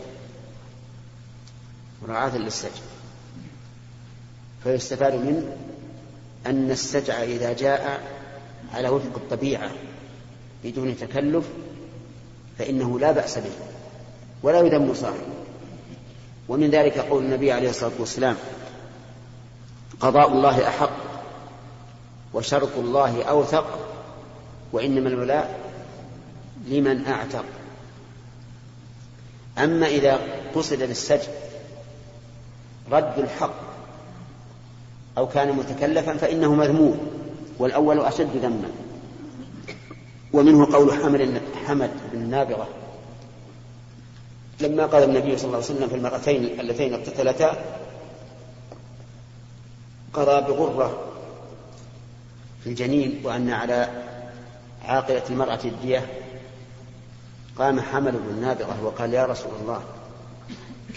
مراعاة 2.07 2.37
للسجن. 2.37 2.81
فيستفاد 4.63 5.15
منه 5.15 5.57
أن 6.45 6.71
السجع 6.71 7.23
إذا 7.23 7.53
جاء 7.53 8.01
على 8.73 8.89
وفق 8.89 9.15
الطبيعة 9.15 9.71
بدون 10.63 10.97
تكلف 10.97 11.45
فإنه 12.59 12.99
لا 12.99 13.11
بأس 13.11 13.37
به 13.37 13.51
ولا 14.43 14.59
يذم 14.59 14.93
صاحبه. 14.93 15.41
ومن 16.49 16.69
ذلك 16.69 16.97
قول 16.97 17.23
النبي 17.23 17.51
عليه 17.51 17.69
الصلاة 17.69 17.91
والسلام 17.99 18.35
قضاء 20.01 20.27
الله 20.27 20.67
أحق 20.67 20.91
وشرط 22.33 22.77
الله 22.77 23.23
أوثق 23.23 23.65
وإنما 24.73 25.09
الولاء 25.09 25.59
لمن 26.67 27.05
أعتق. 27.05 27.45
أما 29.57 29.87
إذا 29.87 30.19
قصد 30.55 30.81
للسجن 30.81 31.31
رد 32.91 33.19
الحق 33.19 33.53
أو 35.17 35.27
كان 35.27 35.51
متكلفا 35.55 36.17
فإنه 36.17 36.55
مذموم 36.55 37.07
والأول 37.59 37.99
أشد 37.99 38.37
ذما. 38.37 38.71
ومنه 40.33 40.73
قول 40.73 40.93
حمد 40.93 41.41
حمد 41.65 41.91
بن 42.13 42.29
نابغة. 42.29 42.67
لما 44.61 44.85
قال 44.85 45.03
النبي 45.03 45.37
صلى 45.37 45.45
الله 45.45 45.57
عليه 45.57 45.65
وسلم 45.65 45.87
في 45.87 45.95
المرأتين 45.95 46.59
اللتين 46.59 46.93
اقتتلتا 46.93 47.80
قضى 50.13 50.53
بغرة 50.53 51.11
في 52.63 52.69
الجنين 52.69 53.21
وأن 53.23 53.49
على 53.49 53.89
عاقلة 54.85 55.23
المرأة 55.29 55.59
الدية 55.65 56.05
قام 57.57 57.79
حمل 57.79 58.11
بن 58.11 58.41
نابغة 58.41 58.83
وقال 58.83 59.13
يا 59.13 59.25
رسول 59.25 59.51
الله 59.61 59.81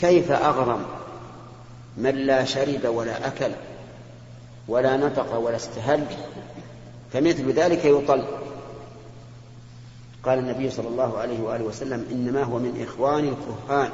كيف 0.00 0.30
أغرم 0.30 0.84
من 1.96 2.14
لا 2.14 2.44
شرب 2.44 2.84
ولا 2.84 3.26
أكل 3.26 3.50
ولا 4.68 4.96
نطق 4.96 5.38
ولا 5.38 5.56
استهل؟ 5.56 6.06
فمثل 7.12 7.52
ذلك 7.52 7.84
يطل. 7.84 8.24
قال 10.24 10.38
النبي 10.38 10.70
صلى 10.70 10.88
الله 10.88 11.18
عليه 11.18 11.40
وآله 11.40 11.64
وسلم 11.64 12.06
إنما 12.10 12.42
هو 12.42 12.58
من 12.58 12.86
إخوان 12.88 13.24
الكهان 13.24 13.90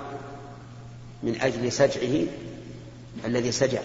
من 1.22 1.40
أجل 1.40 1.72
سجعه 1.72 2.26
الذي 3.24 3.52
سجع. 3.52 3.80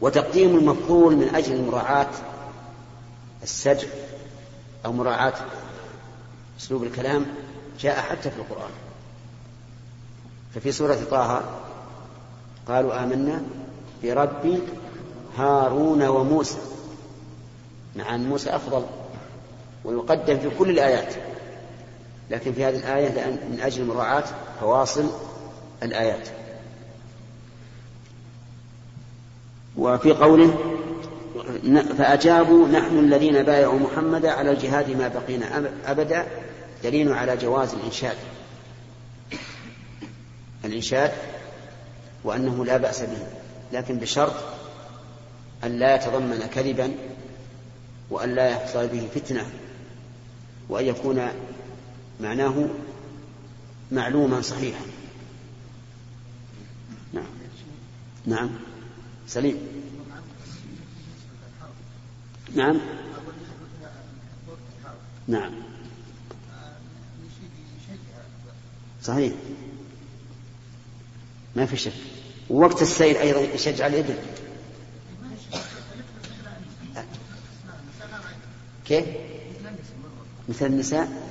وتقديم 0.00 0.56
المفضول 0.56 1.16
من 1.16 1.34
أجل 1.34 1.64
مراعاة 1.64 2.10
السجع 3.42 3.88
أو 4.86 4.92
مراعاة 4.92 5.34
أسلوب 6.60 6.82
الكلام 6.82 7.26
جاء 7.80 8.00
حتى 8.00 8.30
في 8.30 8.36
القرآن. 8.36 8.70
ففي 10.54 10.72
سورة 10.72 10.98
طه 11.10 11.42
قالوا 12.68 13.04
آمنا 13.04 13.42
برب 14.02 14.60
هارون 15.36 16.02
وموسى 16.02 16.58
مع 17.96 18.14
أن 18.14 18.28
موسى 18.28 18.50
أفضل 18.50 18.84
ويقدم 19.84 20.38
في 20.38 20.50
كل 20.58 20.70
الآيات 20.70 21.14
لكن 22.30 22.52
في 22.52 22.64
هذه 22.64 22.76
الآية 22.76 23.26
من 23.50 23.60
أجل 23.60 23.84
مراعاة 23.84 24.24
فواصل 24.60 25.10
الآيات. 25.82 26.28
وفي 29.78 30.12
قوله 30.12 30.58
فأجابوا 31.98 32.68
نحن 32.68 32.98
الذين 32.98 33.42
بايعوا 33.42 33.78
محمدا 33.78 34.30
على 34.30 34.50
الجهاد 34.50 34.90
ما 34.90 35.08
بقينا 35.08 35.70
أبدا 35.86 36.26
دليل 36.84 37.12
على 37.12 37.36
جواز 37.36 37.74
الإنشاد. 37.74 38.16
الإنشاد 40.64 41.12
وأنه 42.24 42.64
لا 42.64 42.76
بأس 42.76 43.00
به 43.02 43.26
لكن 43.72 43.98
بشرط 43.98 44.34
أن 45.64 45.78
لا 45.78 45.94
يتضمن 45.94 46.38
كذبا 46.54 46.90
وأن 48.10 48.34
لا 48.34 48.48
يحصل 48.48 48.88
به 48.88 49.08
فتنة 49.14 49.46
وأن 50.68 50.84
يكون 50.84 51.28
معناه 52.20 52.66
معلوما 53.92 54.42
صحيحا. 54.42 54.84
نعم. 57.12 57.24
نعم. 58.26 58.50
سليم. 59.28 59.56
نعم. 62.54 62.80
نعم. 65.28 65.52
صحيح. 69.02 69.32
ما 71.56 71.66
في 71.66 71.76
شك. 71.76 71.92
ووقت 72.50 72.82
السير 72.82 73.20
أيضا 73.20 73.40
يشجع 73.40 73.86
الإبل. 73.86 74.18
كيف؟ 78.86 79.06
مثل 80.48 80.66
النساء 80.66 81.28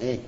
إيه 0.00 0.18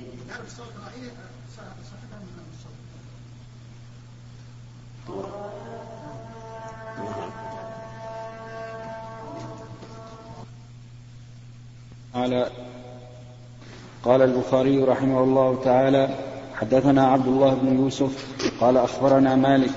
على 12.15 12.51
قال 14.23 14.31
البخاري 14.31 14.83
رحمه 14.85 15.25
الله 15.25 15.59
تعالى 15.65 16.09
حدثنا 16.55 17.07
عبد 17.07 17.27
الله 17.27 17.55
بن 17.55 17.79
يوسف 17.79 18.27
قال 18.61 18.77
أخبرنا 18.77 19.37
مالك 19.37 19.71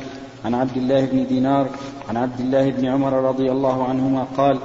عن 0.46 0.54
عبد 0.54 0.78
الله 0.78 1.06
بن 1.06 1.28
دينار 1.28 1.68
عن 2.10 2.18
عبد 2.18 2.40
الله 2.40 2.70
بن 2.70 2.86
عمر 2.86 3.14
رضي 3.14 3.52
الله 3.52 3.84
عنهما 3.84 4.28
قال 4.38 4.60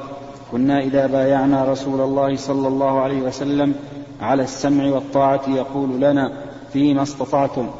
كنا 0.52 0.80
إذا 0.80 1.06
بايعنا 1.06 1.64
رسول 1.64 2.00
الله 2.00 2.36
صلى 2.36 2.68
الله 2.68 3.00
عليه 3.00 3.22
وسلم 3.22 3.74
على 4.20 4.42
السمع 4.42 4.84
والطاعة 4.84 5.48
يقول 5.48 6.00
لنا 6.00 6.32
فيما 6.72 7.02
استطعتم 7.02 7.70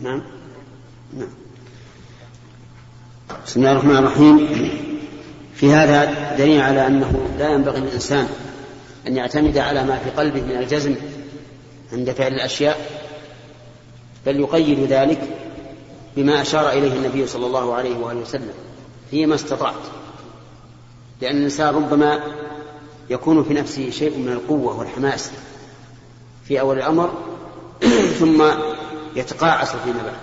نعم 0.00 0.22
نعم 1.12 1.28
بسم 3.56 3.64
الله 3.64 3.72
الرحمن 3.72 3.96
الرحيم. 3.96 4.48
في 5.54 5.72
هذا 5.72 6.34
دليل 6.36 6.60
على 6.60 6.86
أنه 6.86 7.28
لا 7.38 7.50
ينبغي 7.50 7.80
للإنسان 7.80 8.28
أن 9.06 9.16
يعتمد 9.16 9.58
على 9.58 9.84
ما 9.84 9.98
في 9.98 10.10
قلبه 10.10 10.40
من 10.40 10.56
الجزم 10.56 10.94
عند 11.92 12.10
فعل 12.10 12.32
الأشياء 12.32 12.76
بل 14.26 14.40
يقيد 14.40 14.80
ذلك 14.80 15.20
بما 16.16 16.42
أشار 16.42 16.68
إليه 16.70 16.92
النبي 16.92 17.26
صلى 17.26 17.46
الله 17.46 17.74
عليه 17.74 17.98
وآله 17.98 18.20
وسلم. 18.20 18.52
فيما 19.10 19.34
استطعت. 19.34 19.84
لأن 21.20 21.36
الإنسان 21.36 21.74
ربما 21.74 22.20
يكون 23.10 23.44
في 23.44 23.54
نفسه 23.54 23.90
شيء 23.90 24.18
من 24.18 24.32
القوة 24.32 24.78
والحماس 24.78 25.30
في 26.48 26.60
أول 26.60 26.76
الأمر 26.76 27.12
ثم 28.18 28.44
يتقاعس 29.16 29.68
فيما 29.68 30.02
بعد. 30.02 30.20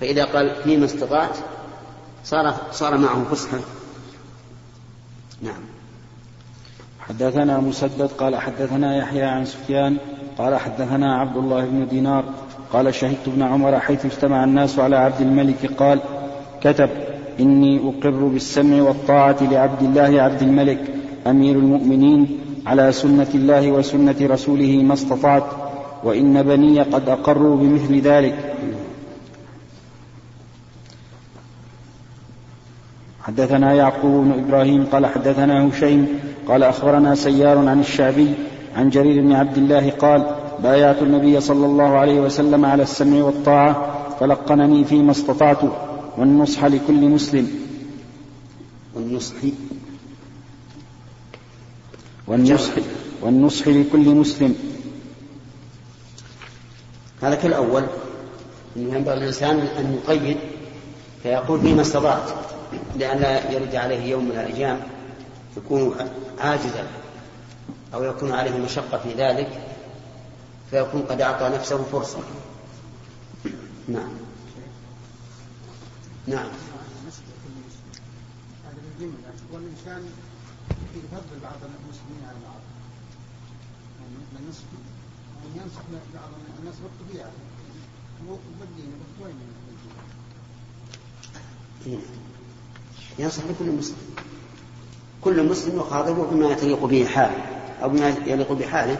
فإذا 0.00 0.24
قال 0.24 0.56
فيما 0.64 0.84
استطعت 0.84 1.36
صار 2.24 2.54
صار 2.72 2.98
معه 2.98 3.24
فصحى 3.24 3.56
نعم. 5.42 5.62
حدثنا 7.00 7.60
مسدد 7.60 8.10
قال 8.18 8.36
حدثنا 8.36 8.96
يحيى 8.96 9.22
عن 9.22 9.44
سفيان 9.44 9.96
قال 10.38 10.56
حدثنا 10.56 11.16
عبد 11.20 11.36
الله 11.36 11.64
بن 11.64 11.88
دينار 11.88 12.24
قال 12.72 12.94
شهدت 12.94 13.28
ابن 13.28 13.42
عمر 13.42 13.80
حيث 13.80 14.04
اجتمع 14.04 14.44
الناس 14.44 14.78
على 14.78 14.96
عبد 14.96 15.20
الملك 15.20 15.72
قال 15.78 16.00
كتب 16.60 16.90
إني 17.40 17.80
أقر 17.88 18.10
بالسمع 18.10 18.82
والطاعة 18.82 19.36
لعبد 19.40 19.82
الله 19.82 20.22
عبد 20.22 20.42
الملك 20.42 20.94
أمير 21.26 21.56
المؤمنين 21.56 22.38
على 22.66 22.92
سنة 22.92 23.28
الله 23.34 23.72
وسنة 23.72 24.16
رسوله 24.20 24.82
ما 24.82 24.94
استطعت 24.94 25.44
وإن 26.04 26.42
بني 26.42 26.82
قد 26.82 27.08
أقروا 27.08 27.56
بمثل 27.56 28.00
ذلك. 28.00 28.54
حدثنا 33.22 33.74
يعقوب 33.74 34.24
بن 34.24 34.44
إبراهيم 34.44 34.86
قال 34.86 35.06
حدثنا 35.06 35.68
هشيم 35.68 36.20
قال 36.48 36.62
أخبرنا 36.62 37.14
سيار 37.14 37.58
عن 37.58 37.80
الشعبي 37.80 38.34
عن 38.76 38.90
جرير 38.90 39.22
بن 39.22 39.32
عبد 39.32 39.58
الله 39.58 39.90
قال 39.90 40.34
بايعت 40.62 41.02
النبي 41.02 41.40
صلى 41.40 41.66
الله 41.66 41.98
عليه 41.98 42.20
وسلم 42.20 42.64
على 42.64 42.82
السمع 42.82 43.24
والطاعة 43.24 43.92
فلقنني 44.20 44.84
فيما 44.84 45.10
استطعت 45.10 45.58
والنصح 46.18 46.64
لكل 46.64 47.08
مسلم. 47.08 47.50
والنصح. 48.94 49.34
والنصح 52.26 52.72
والنصح 53.22 53.68
لكل 53.68 54.14
مسلم. 54.14 54.54
هذا 57.22 57.34
كالأول 57.34 57.82
أنه 58.76 58.96
ينبغي 58.96 59.14
الإنسان 59.14 59.58
أن 59.58 59.98
يقيد 60.04 60.36
فيقول 61.22 61.60
فيما 61.60 61.82
استطعت. 61.82 62.30
لأن 62.96 63.18
لا 63.18 63.50
يرد 63.50 63.74
عليه 63.74 64.02
يوم 64.02 64.24
من 64.24 64.30
الأيام 64.30 64.80
يكون 65.56 65.96
عاجزا 66.38 66.86
أو 67.94 68.04
يكون 68.04 68.32
عليه 68.32 68.58
مشقة 68.58 68.98
في 68.98 69.12
ذلك 69.14 69.48
فيكون 70.70 71.02
قد 71.02 71.20
أعطى 71.20 71.48
نفسه 71.48 71.84
فرصة. 71.84 72.18
نعم. 73.88 74.12
نعم. 76.26 76.48
والإنسان 79.52 80.10
يفضل 80.96 81.40
بعض 81.42 81.60
المسلمين 81.62 82.24
على 82.28 82.36
بعض 82.44 82.60
يعني 84.00 84.44
النصح 84.44 84.62
ينصح 85.56 85.82
بعض 86.14 86.30
الناس 86.60 86.74
بالطبيعة 86.82 87.30
بالدين 88.60 88.92
بالطوين 88.98 89.36
ينصح 93.18 93.42
لكل 93.44 93.70
مسلم. 93.70 93.96
كل 95.20 95.48
مسلم 95.48 95.78
يخاطبه 95.78 96.26
بما 96.26 96.46
يليق 96.46 96.84
به 96.84 97.06
حاله 97.06 97.44
أو 97.82 97.88
بما 97.88 98.08
يليق 98.08 98.52
بحاله. 98.52 98.98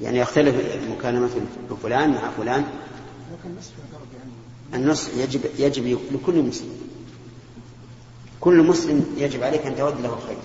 يعني 0.00 0.18
يختلف 0.18 0.54
مكالمة 0.90 1.30
بفلان 1.70 2.10
مع 2.10 2.30
فلان. 2.30 2.64
النصح 4.74 5.14
يجب 5.14 5.40
يجب 5.58 5.98
لكل 6.12 6.42
مسلم. 6.42 6.80
كل 8.40 8.62
مسلم 8.62 9.14
يجب 9.16 9.42
عليك 9.42 9.66
أن 9.66 9.76
تود 9.76 10.00
له 10.00 10.14
الخير. 10.14 10.38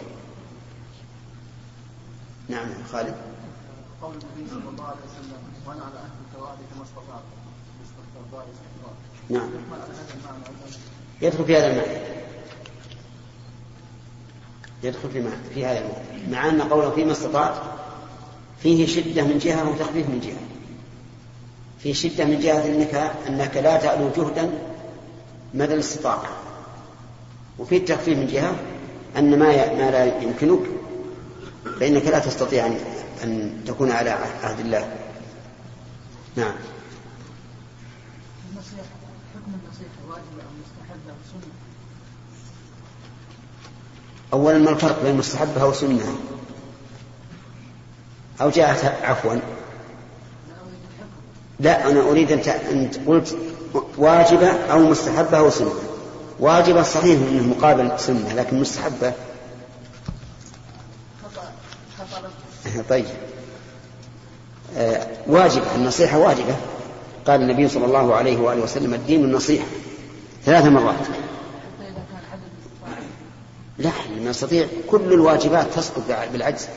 نعم 2.50 2.68
خالد. 2.92 3.16
قول 4.02 4.12
النبي 4.12 4.50
صلى 4.50 4.70
الله 4.70 4.84
عليه 4.84 4.98
وسلم 4.98 5.38
وأنا 5.68 5.84
على 5.84 6.00
أهل 6.00 6.12
التوالي 6.28 6.62
كما 6.74 6.84
استطعت 6.84 7.24
نعم. 9.30 9.50
يدخل 11.22 11.46
في 11.46 11.58
هذا 11.58 11.68
المعنى. 11.68 12.25
يدخل 14.84 15.10
في 15.10 15.24
في 15.54 15.66
هذا 15.66 15.80
المعنى 15.80 16.32
مع 16.32 16.50
أن 16.50 16.70
قوله 16.70 16.90
فيما 16.90 17.12
استطعت 17.12 17.56
فيه 18.64 18.88
شدة 18.88 19.24
من 19.24 19.38
جهة 19.38 19.70
وتخفيف 19.70 20.10
من 20.10 20.20
جهة. 20.20 20.40
في 21.80 21.94
شدة 21.94 22.26
من 22.26 22.40
جهة 22.40 22.66
انك 22.66 22.96
أنك 23.28 23.58
لا 23.58 23.78
تألو 23.78 24.10
جهدا 24.18 24.50
مدى 25.54 25.74
الاستطاعة. 25.74 26.30
وفي 27.60 27.78
التخفيف 27.78 28.18
من 28.18 28.28
جهة 28.28 28.56
أن 29.18 29.40
ما 29.40 29.74
ما 29.74 29.92
لا 29.92 30.22
يمكنك 30.22 30.60
فإنك 31.80 32.06
لا 32.06 32.20
تستطيع 32.20 32.66
ان 32.66 32.78
أن 33.24 33.62
تكون 33.68 33.92
على 33.92 34.10
عهد 34.44 34.60
الله. 34.60 34.88
نعم. 36.36 36.54
أولا 44.34 44.58
ما 44.58 44.70
الفرق 44.70 45.04
بين 45.04 45.16
مستحبها 45.16 45.64
وسنة 45.64 46.16
أو 48.42 48.50
جاءت 48.50 48.86
عفوا؟ 49.04 49.36
لا 51.60 51.92
أنا 51.92 52.02
أريد 52.02 52.32
أن 52.32 52.90
قلت 53.08 53.38
واجبة 53.98 54.48
أو 54.48 54.80
مستحبة 54.80 55.38
أو 55.38 55.50
سنة. 55.50 55.74
واجبة 56.40 56.84
صحيح 56.84 57.20
أنه 57.22 57.44
مقابل 57.58 58.00
سنة 58.00 58.34
لكن 58.34 58.60
مستحبة. 58.60 59.14
طيب. 62.90 63.06
آه 64.78 65.08
واجبة 65.28 65.76
النصيحة 65.76 66.18
واجبة. 66.18 66.56
قال 67.28 67.42
النبي 67.42 67.70
صلى 67.70 67.86
الله 67.86 68.16
عليه 68.16 68.38
وآله 68.38 68.64
وسلم 68.64 68.94
الدين 68.94 69.24
النصيحة 69.24 69.66
ثلاث 70.46 70.66
مرات. 70.66 70.96
يستطيع 74.26 74.68
كل 74.88 75.14
الواجبات 75.14 75.74
تسقط 75.74 76.04
بالعجز. 76.34 76.68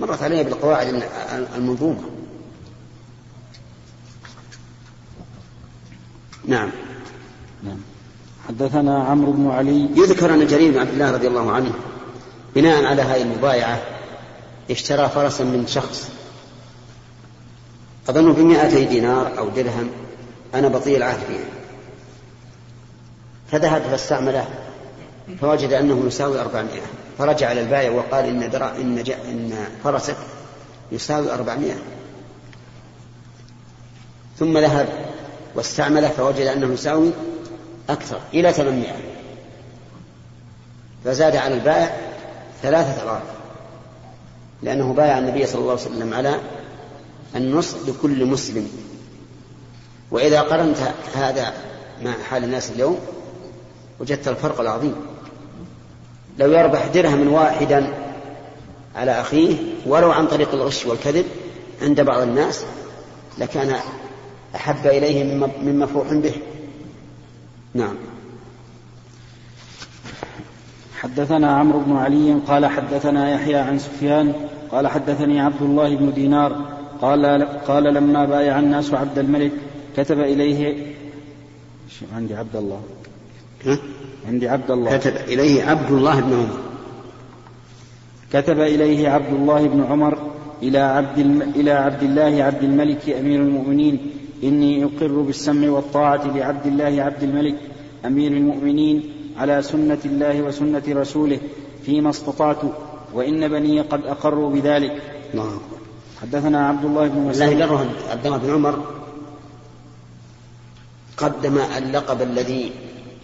مرت 0.00 0.22
علينا 0.22 0.42
بالقواعد 0.42 1.02
المنظومة. 1.56 2.02
نعم. 6.46 6.70
نعم. 7.62 7.80
حدثنا 8.48 9.04
عمرو 9.04 9.32
بن 9.32 9.50
علي. 9.50 9.88
يذكر 9.96 10.34
أن 10.34 10.46
جرير 10.46 10.72
بن 10.72 10.78
عبد 10.78 10.90
الله 10.90 11.10
رضي 11.10 11.28
الله 11.28 11.52
عنه 11.52 11.72
بناء 12.54 12.84
على 12.84 13.02
هذه 13.02 13.22
المبايعة 13.22 13.82
اشترى 14.70 15.08
فرسا 15.08 15.44
من 15.44 15.66
شخص. 15.66 16.10
أظن 18.08 18.32
بمائتي 18.32 18.84
دينار 18.84 19.38
أو 19.38 19.48
درهم. 19.48 19.90
أنا 20.54 20.68
بطيء 20.68 20.96
العهد 20.96 21.20
فيها 21.28 21.44
فذهب 23.50 23.82
فاستعمله. 23.82 24.63
فوجد 25.40 25.72
أنه 25.72 26.06
يساوي 26.06 26.40
أربعمائة. 26.40 26.82
فرجع 27.18 27.52
إلى 27.52 27.60
البائع 27.60 27.90
وقال 27.90 28.24
إن, 28.24 28.50
درا 28.50 28.76
إن, 28.76 29.02
جا 29.02 29.14
إن 29.14 29.68
فرسك 29.84 30.16
يساوي 30.92 31.34
أربعمائة. 31.34 31.76
ثم 34.38 34.58
ذهب 34.58 34.88
واستعمله 35.54 36.08
فوجد 36.08 36.46
أنه 36.46 36.72
يساوي 36.72 37.10
أكثر 37.90 38.20
إلى 38.34 38.52
ثمانمائة. 38.52 38.96
فزاد 41.04 41.36
على 41.36 41.54
البائع 41.54 41.96
ثلاثة 42.62 43.02
أضعاف 43.02 43.22
لأنه 44.62 44.92
بايع 44.92 45.18
النبي 45.18 45.46
صلى 45.46 45.60
الله 45.60 45.70
عليه 45.70 45.82
وسلم 45.82 46.14
على 46.14 46.40
النصف 47.36 47.88
لكل 47.88 48.26
مسلم. 48.26 48.68
وإذا 50.10 50.40
قرنت 50.40 50.78
هذا 51.14 51.52
مع 52.02 52.12
حال 52.30 52.44
الناس 52.44 52.70
اليوم 52.70 52.98
وجدت 54.00 54.28
الفرق 54.28 54.60
العظيم. 54.60 55.13
لو 56.38 56.52
يربح 56.52 56.86
درهما 56.86 57.30
واحدا 57.30 57.92
على 58.96 59.20
أخيه 59.20 59.56
ولو 59.86 60.10
عن 60.10 60.26
طريق 60.26 60.54
الغش 60.54 60.86
والكذب 60.86 61.24
عند 61.82 62.00
بعض 62.00 62.22
الناس 62.22 62.64
لكان 63.38 63.76
أحب 64.54 64.86
إليه 64.86 65.24
من 65.62 65.78
مفروح 65.78 66.12
به. 66.12 66.34
نعم. 67.74 67.94
حدثنا 71.00 71.56
عمرو 71.56 71.78
بن 71.80 71.96
علي 71.96 72.32
قال 72.48 72.66
حدثنا 72.66 73.30
يحيى 73.34 73.56
عن 73.56 73.78
سفيان 73.78 74.32
قال 74.72 74.88
حدثني 74.88 75.40
عبد 75.40 75.62
الله 75.62 75.96
بن 75.96 76.12
دينار 76.12 76.74
قال 77.02 77.48
قال 77.66 77.84
لما 77.84 78.24
بايع 78.24 78.58
الناس 78.58 78.94
عبد 78.94 79.18
الملك 79.18 79.52
كتب 79.96 80.20
إليه 80.20 80.94
عندي 82.16 82.34
عبد 82.34 82.56
الله. 82.56 82.80
ها؟ 83.66 83.78
عندي 84.28 84.48
عبد 84.48 84.70
الله 84.70 84.96
كتب 84.96 85.16
إليه 85.16 85.64
عبد 85.64 85.90
الله 85.90 86.20
بن 86.20 86.32
عمر. 86.32 86.58
كتب 88.32 88.60
إليه 88.60 89.08
عبد 89.08 89.32
الله 89.32 89.66
بن 89.68 89.84
عمر 89.84 90.18
إلى 90.62 90.78
عبد 90.78 91.18
الم... 91.18 91.42
إلى 91.42 91.70
عبد 91.70 92.02
الله 92.02 92.44
عبد 92.44 92.62
الملك 92.62 93.08
أمير 93.10 93.40
المؤمنين. 93.40 94.10
إني 94.44 94.84
أقر 94.84 95.20
بالسمع 95.20 95.70
والطاعة 95.70 96.36
لعبد 96.36 96.66
الله 96.66 97.02
عبد 97.02 97.22
الملك 97.22 97.54
أمير 98.04 98.32
المؤمنين 98.32 99.02
على 99.36 99.62
سنة 99.62 99.98
الله 100.04 100.42
وسنة 100.42 100.82
رسوله 100.88 101.38
فيما 101.86 102.10
استطعت 102.10 102.62
وإن 103.14 103.48
بني 103.48 103.80
قد 103.80 104.06
أقروا 104.06 104.50
بذلك. 104.50 105.02
الله 105.34 105.44
أكبر 105.44 105.78
حدثنا 106.22 106.68
عبد 106.68 106.84
الله 106.84 107.08
بن 107.08 107.18
الله 107.18 107.30
مسعود. 107.30 107.58
يقره 107.58 107.86
عبد 108.10 108.26
الله 108.26 108.38
بن 108.38 108.50
عمر 108.50 108.78
قدم 111.16 111.58
اللقب 111.78 112.22
الذي 112.22 112.72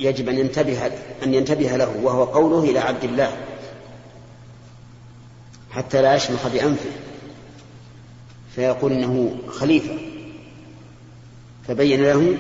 يجب 0.01 0.29
أن 0.29 0.39
ينتبه 0.39 0.87
أن 1.23 1.35
ينتبه 1.35 1.77
له 1.77 1.97
وهو 2.03 2.25
قوله 2.25 2.71
إلى 2.71 2.79
عبد 2.79 3.05
الله 3.05 3.37
حتى 5.71 6.03
لا 6.03 6.15
يشمخ 6.15 6.49
بأنفه 6.49 6.91
فيقول 8.55 8.93
إنه 8.93 9.37
خليفة. 9.49 9.99
فبين 11.69 12.03
له 12.03 12.37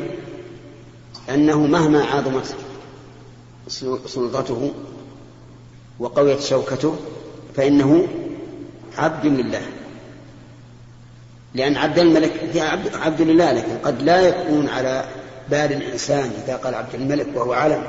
أنه 1.30 1.66
مهما 1.66 2.04
عظمت 2.04 2.56
سلطته 4.06 4.72
وقويت 5.98 6.40
شوكته 6.40 6.96
فإنه 7.56 8.08
عبد 8.98 9.26
لله. 9.26 9.62
لأن 11.54 11.76
عبد 11.76 11.98
الملك 11.98 12.56
عبد 12.94 13.22
لله 13.22 13.52
لكن 13.52 13.78
قد 13.78 14.02
لا 14.02 14.20
يكون 14.20 14.68
على 14.68 15.19
بال 15.50 15.72
الإنسان 15.72 16.30
إذا 16.44 16.56
قال 16.56 16.74
عبد 16.74 16.94
الملك 16.94 17.26
وهو 17.34 17.52
علم 17.52 17.82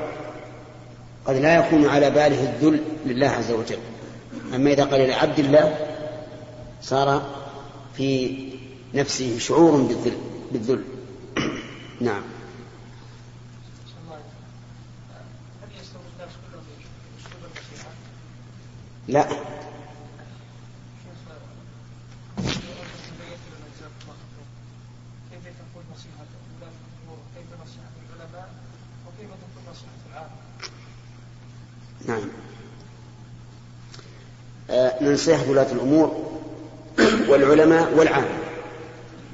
قد 1.26 1.36
لا 1.36 1.66
يكون 1.66 1.86
على 1.86 2.10
باله 2.10 2.42
الذل 2.42 2.80
لله 3.06 3.28
عز 3.28 3.50
وجل 3.50 3.78
أما 4.54 4.72
إذا 4.72 4.84
قال 4.84 5.00
إلى 5.00 5.12
عبد 5.12 5.38
الله 5.38 5.76
صار 6.82 7.22
في 7.96 8.38
نفسه 8.94 9.38
شعور 9.38 9.80
بالذل, 9.80 10.16
بالذل. 10.52 10.84
نعم؟ 12.00 12.22
لا 19.08 19.22
كيف 25.30 25.44
تكون 25.44 25.84
نصيحة 25.92 26.26
ولاة 26.56 26.70
الأمور 26.70 27.18
وكيف 27.18 27.48
نصيحة 27.62 27.90
العلماء 28.06 28.48
وكيف 29.06 29.30
تكون 29.30 29.62
نصيحة 29.70 30.00
العامة؟ 30.10 30.30
نعم 32.06 32.28
آه، 34.70 35.11
نصيحة 35.22 35.50
ولاة 35.50 35.72
الأمور 35.72 36.16
والعلماء 37.28 37.94
والعامة 37.96 38.38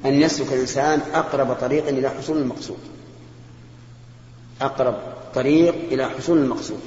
أن 0.05 0.21
يسلك 0.21 0.53
الإنسان 0.53 1.01
أقرب 1.13 1.53
طريق 1.53 1.87
إلى 1.87 2.09
حصول 2.09 2.37
المقصود. 2.37 2.77
أقرب 4.61 4.95
طريق 5.35 5.75
إلى 5.91 6.09
حصول 6.09 6.37
المقصود. 6.37 6.79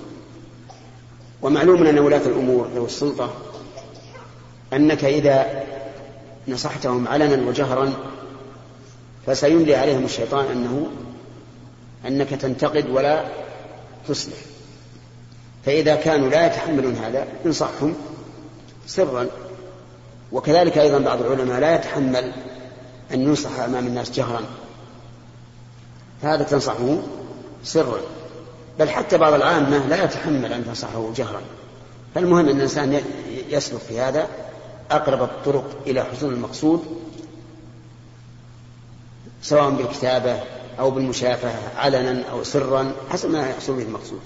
ومعلوم 1.42 1.86
أن 1.86 1.98
ولاة 1.98 2.26
الأمور 2.26 2.68
ذوي 2.74 2.86
السلطة 2.86 3.32
أنك 4.72 5.04
إذا 5.04 5.64
نصحتهم 6.48 7.08
علنا 7.08 7.48
وجهرا 7.48 7.92
فسيملي 9.26 9.74
عليهم 9.74 10.04
الشيطان 10.04 10.46
أنه 10.46 10.86
أنك 12.06 12.28
تنتقد 12.30 12.90
ولا 12.90 13.24
تصلح. 14.08 14.38
فإذا 15.66 15.94
كانوا 15.94 16.28
لا 16.28 16.46
يتحملون 16.46 16.94
هذا 16.94 17.26
انصحهم 17.46 17.94
سرا 18.87 19.27
وكذلك 20.33 20.79
أيضا 20.79 20.99
بعض 20.99 21.23
العلماء 21.23 21.61
لا 21.61 21.75
يتحمل 21.75 22.33
أن 23.12 23.23
ينصح 23.23 23.59
أمام 23.61 23.87
الناس 23.87 24.11
جهرا. 24.11 24.40
فهذا 26.23 26.42
تنصحه 26.42 26.99
سرا. 27.64 28.01
بل 28.79 28.88
حتى 28.88 29.18
بعض 29.18 29.33
العامة 29.33 29.87
لا 29.87 30.05
يتحمل 30.05 30.53
أن 30.53 30.64
تنصحه 30.64 31.12
جهرا. 31.16 31.40
فالمهم 32.14 32.38
أن 32.38 32.57
الإنسان 32.57 33.01
يسلك 33.49 33.81
في 33.81 34.01
هذا 34.01 34.29
أقرب 34.90 35.23
الطرق 35.23 35.64
إلى 35.87 36.05
حصول 36.05 36.33
المقصود 36.33 36.85
سواء 39.42 39.71
بالكتابة 39.71 40.40
أو 40.79 40.90
بالمشافهة 40.90 41.73
علنا 41.77 42.25
أو 42.31 42.45
سرا 42.45 42.92
حسب 43.11 43.31
ما 43.31 43.49
يحصل 43.51 43.77
به 43.77 43.83
المقصود. 43.83 44.21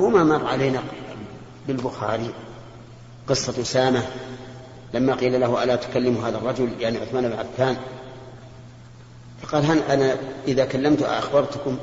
وما 0.00 0.24
مر 0.24 0.46
علينا 0.46 0.82
بالبخاري 1.66 2.34
قصة 3.28 3.62
أسامة 3.62 4.02
لما 4.94 5.14
قيل 5.14 5.40
له 5.40 5.62
ألا 5.62 5.76
تكلم 5.76 6.24
هذا 6.24 6.38
الرجل؟ 6.38 6.80
يعني 6.80 6.98
عثمان 6.98 7.28
بن 7.28 7.38
عفان. 7.38 7.76
فقال 9.42 9.64
هل 9.64 9.78
أنا 9.78 10.16
إذا 10.48 10.64
كلمت 10.64 11.02
أخبرتكم؟ 11.02 11.78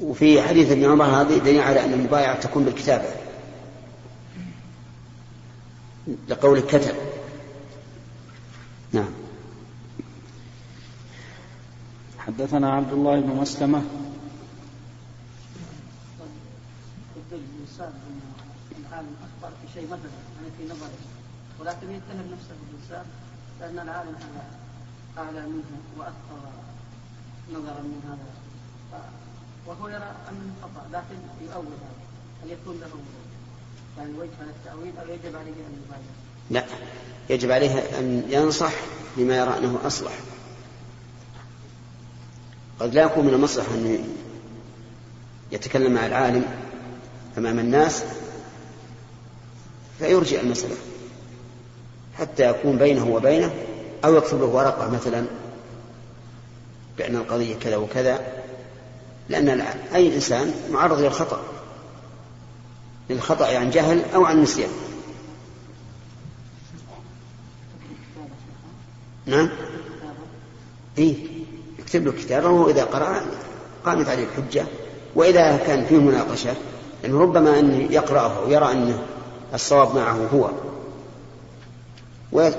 وفي 0.00 0.42
حديث 0.42 0.70
ابن 0.70 0.84
عمر 0.90 1.04
هذه 1.04 1.38
دليل 1.38 1.60
على 1.60 1.84
أن 1.84 1.92
المبايعة 1.92 2.40
تكون 2.40 2.64
بالكتابة 2.64 3.08
لقول 6.28 6.60
كتب 6.60 6.94
نعم 8.92 9.10
حدثنا 12.26 12.72
عبد 12.72 12.92
الله 12.92 13.20
بن 13.20 13.36
مسلمة. 13.36 13.82
العالم 18.92 19.16
في 19.42 19.72
شيء 19.74 19.86
مثلا 19.86 20.12
أنا 20.40 20.50
في 20.58 20.64
نظري. 20.64 20.98
ولكن 21.60 21.90
يتهم 21.90 22.26
نفسه 22.32 22.54
الإنسان 22.70 23.06
لأن 23.60 23.88
العالم 23.88 24.14
هذا 24.14 24.44
أعلى 25.18 25.46
منه 25.46 25.64
وأكثر 25.98 26.40
نظرا 27.52 27.82
من 27.82 28.00
هذا. 28.08 28.42
وهو 29.66 29.88
يرى 29.88 30.12
أنه 30.30 30.52
خطأ 30.62 30.86
لكن 30.92 31.20
يؤول 31.42 31.66
هذا 31.66 32.02
هل 32.44 32.50
يكون 32.50 32.80
له 32.80 32.90
يعني 33.98 34.18
وجه 34.18 34.30
على 34.40 34.50
التأويل 34.50 34.92
أو 34.98 35.14
يجب 35.14 35.36
عليه 35.36 35.52
أن 35.52 35.82
يبايع؟ 35.86 36.12
لا 36.50 36.64
يجب 37.30 37.50
عليه 37.50 37.98
أن 37.98 38.24
ينصح 38.28 38.72
بما 39.16 39.36
يرى 39.36 39.58
أنه 39.58 39.78
أصلح. 39.86 40.12
قد 42.80 42.94
لا 42.94 43.02
يكون 43.02 43.26
من 43.26 43.34
المصلحة 43.34 43.74
أن 43.74 44.04
يتكلم 45.52 45.92
مع 45.92 46.06
العالم 46.06 46.44
أمام 47.38 47.58
الناس 47.58 48.04
فيرجع 49.98 50.40
المسألة. 50.40 50.76
حتى 52.18 52.50
يكون 52.50 52.78
بينه 52.78 53.06
وبينه 53.08 53.54
أو 54.04 54.16
يكتب 54.16 54.40
له 54.40 54.46
ورقة 54.46 54.90
مثلا 54.90 55.26
بأن 56.98 57.16
القضية 57.16 57.54
كذا 57.54 57.76
وكذا. 57.76 58.42
لأن 59.28 59.60
أي 59.94 60.14
إنسان 60.14 60.54
معرض 60.70 61.00
للخطأ 61.00 61.42
للخطأ 63.10 63.58
عن 63.58 63.70
جهل 63.70 64.02
أو 64.14 64.24
عن 64.24 64.42
نسيان. 64.42 64.70
نعم؟ 69.26 69.50
إيه؟ 70.98 71.31
يكتب 71.94 72.06
له 72.06 72.12
كتابه 72.12 72.50
وإذا 72.50 72.84
قرأ 72.84 73.20
قامت 73.84 74.08
عليه 74.08 74.24
الحجة 74.24 74.66
وإذا 75.14 75.56
كان 75.56 75.84
فيه 75.84 75.96
مناقشة 75.96 76.54
يعني 77.02 77.14
ربما 77.14 77.58
أن 77.58 77.86
يقرأه 77.90 78.44
ويرى 78.44 78.72
أن 78.72 78.98
الصواب 79.54 79.94
معه 79.94 80.28
هو 80.34 80.50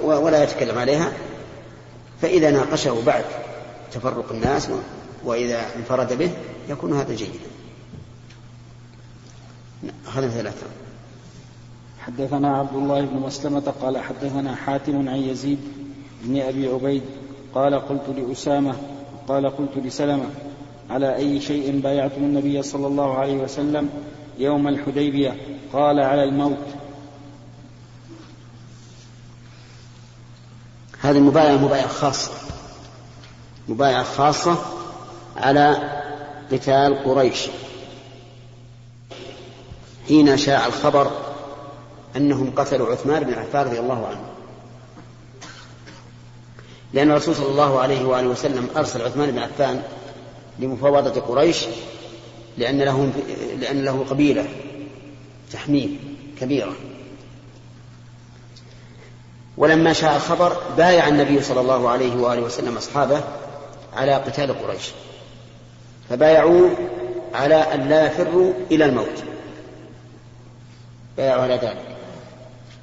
ولا 0.04 0.43
يتكلم 0.43 0.78
عليها 0.78 1.12
فإذا 2.22 2.52
ناقشه 2.52 3.06
بعد 3.06 3.26
تفرق 3.91 4.32
الناس 4.32 4.69
وإذا 5.26 5.62
انفرد 5.76 6.13
به 6.17 6.32
يكون 6.69 6.93
هذا 6.93 7.15
جيدا. 7.15 7.39
هذا 10.15 10.28
ثلاثة 10.28 10.65
حدثنا 12.00 12.58
عبد 12.58 12.76
الله 12.76 13.02
بن 13.02 13.17
مسلمة 13.17 13.74
قال 13.82 13.98
حدثنا 13.98 14.56
حاتم 14.56 15.10
عن 15.10 15.15
يزيد 15.15 15.60
بن 16.24 16.41
أبي 16.41 16.67
عبيد 16.67 17.04
قال 17.56 17.76
قلت 17.76 18.17
لأسامة 18.17 18.76
قال 19.28 19.58
قلت 19.58 19.78
لسلمة 19.78 20.26
على 20.90 21.16
أي 21.16 21.42
شيء 21.42 21.80
بايعتم 21.80 22.24
النبي 22.24 22.62
صلى 22.62 22.88
الله 22.88 23.18
عليه 23.18 23.36
وسلم 23.36 23.90
يوم 24.38 24.68
الحديبية؟ 24.68 25.38
قال 25.74 26.00
على 26.00 26.24
الموت. 26.24 26.66
هذه 31.02 31.18
المبايعة 31.18 31.58
مبايعة 31.58 31.88
خاصة. 31.88 32.32
مبايعة 33.68 34.04
خاصة 34.04 34.58
على 35.38 35.78
قتال 36.52 37.04
قريش. 37.04 37.48
حين 40.08 40.38
شاع 40.38 40.66
الخبر 40.66 41.12
أنهم 42.16 42.52
قتلوا 42.56 42.92
عثمان 42.92 43.24
بن 43.24 43.34
عفان 43.34 43.66
رضي 43.66 43.80
الله 43.80 44.08
عنه. 44.08 44.33
لأن 46.93 47.12
الرسول 47.12 47.36
صلى 47.36 47.47
الله 47.47 47.79
عليه 47.79 48.06
وآله 48.06 48.27
وسلم 48.27 48.69
أرسل 48.77 49.01
عثمان 49.01 49.32
بن 49.32 49.39
عفان 49.39 49.84
لمفاوضة 50.60 51.21
قريش 51.21 51.65
لأن 52.58 52.82
له 52.82 53.12
لأن 53.60 53.86
له 53.86 54.06
قبيلة 54.10 54.45
تحميل 55.51 55.97
كبيرة. 56.39 56.73
ولما 59.58 59.93
شاء 59.93 60.15
الخبر 60.15 60.58
بايع 60.77 61.08
النبي 61.08 61.41
صلى 61.41 61.62
الله 61.62 61.89
عليه 61.89 62.15
وآله 62.15 62.41
وسلم 62.41 62.77
أصحابه 62.77 63.21
على 63.93 64.13
قتال 64.13 64.63
قريش. 64.63 64.91
فبايعوا 66.10 66.69
على 67.34 67.56
أن 67.56 67.89
لا 67.89 68.08
يفروا 68.08 68.53
إلى 68.71 68.86
الموت. 68.86 69.23
بايعوا 71.17 71.41
على 71.41 71.56
ذلك. 71.56 71.95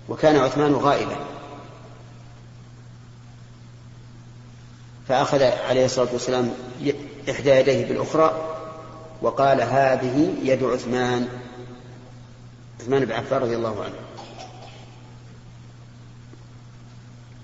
وكان 0.08 0.36
عثمان 0.36 0.74
غائبا. 0.74 1.16
فأخذ 5.10 5.42
عليه 5.42 5.84
الصلاة 5.84 6.08
والسلام 6.12 6.50
إحدى 7.30 7.50
يديه 7.50 7.86
بالأخرى 7.86 8.34
وقال 9.22 9.60
هذه 9.60 10.34
يد 10.42 10.64
عثمان. 10.64 11.28
عثمان 12.80 13.04
بن 13.04 13.12
عفان 13.12 13.42
رضي 13.42 13.56
الله 13.56 13.84
عنه. 13.84 13.94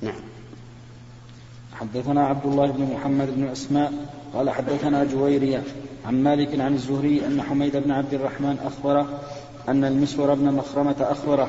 نعم. 0.02 0.20
حدثنا 1.74 2.26
عبد 2.26 2.46
الله 2.46 2.66
بن 2.66 2.94
محمد 2.94 3.36
بن 3.36 3.48
أسماء 3.48 3.92
قال 4.34 4.50
حدثنا 4.50 5.04
جويرية 5.04 5.62
عن 6.06 6.22
مالك 6.22 6.60
عن 6.60 6.74
الزهري 6.74 7.26
أن 7.26 7.42
حميد 7.42 7.76
بن 7.76 7.90
عبد 7.90 8.14
الرحمن 8.14 8.58
أخبره 8.66 9.20
أن 9.68 9.84
المسور 9.84 10.34
بن 10.34 10.52
مخرمة 10.52 10.96
أخبره 11.00 11.48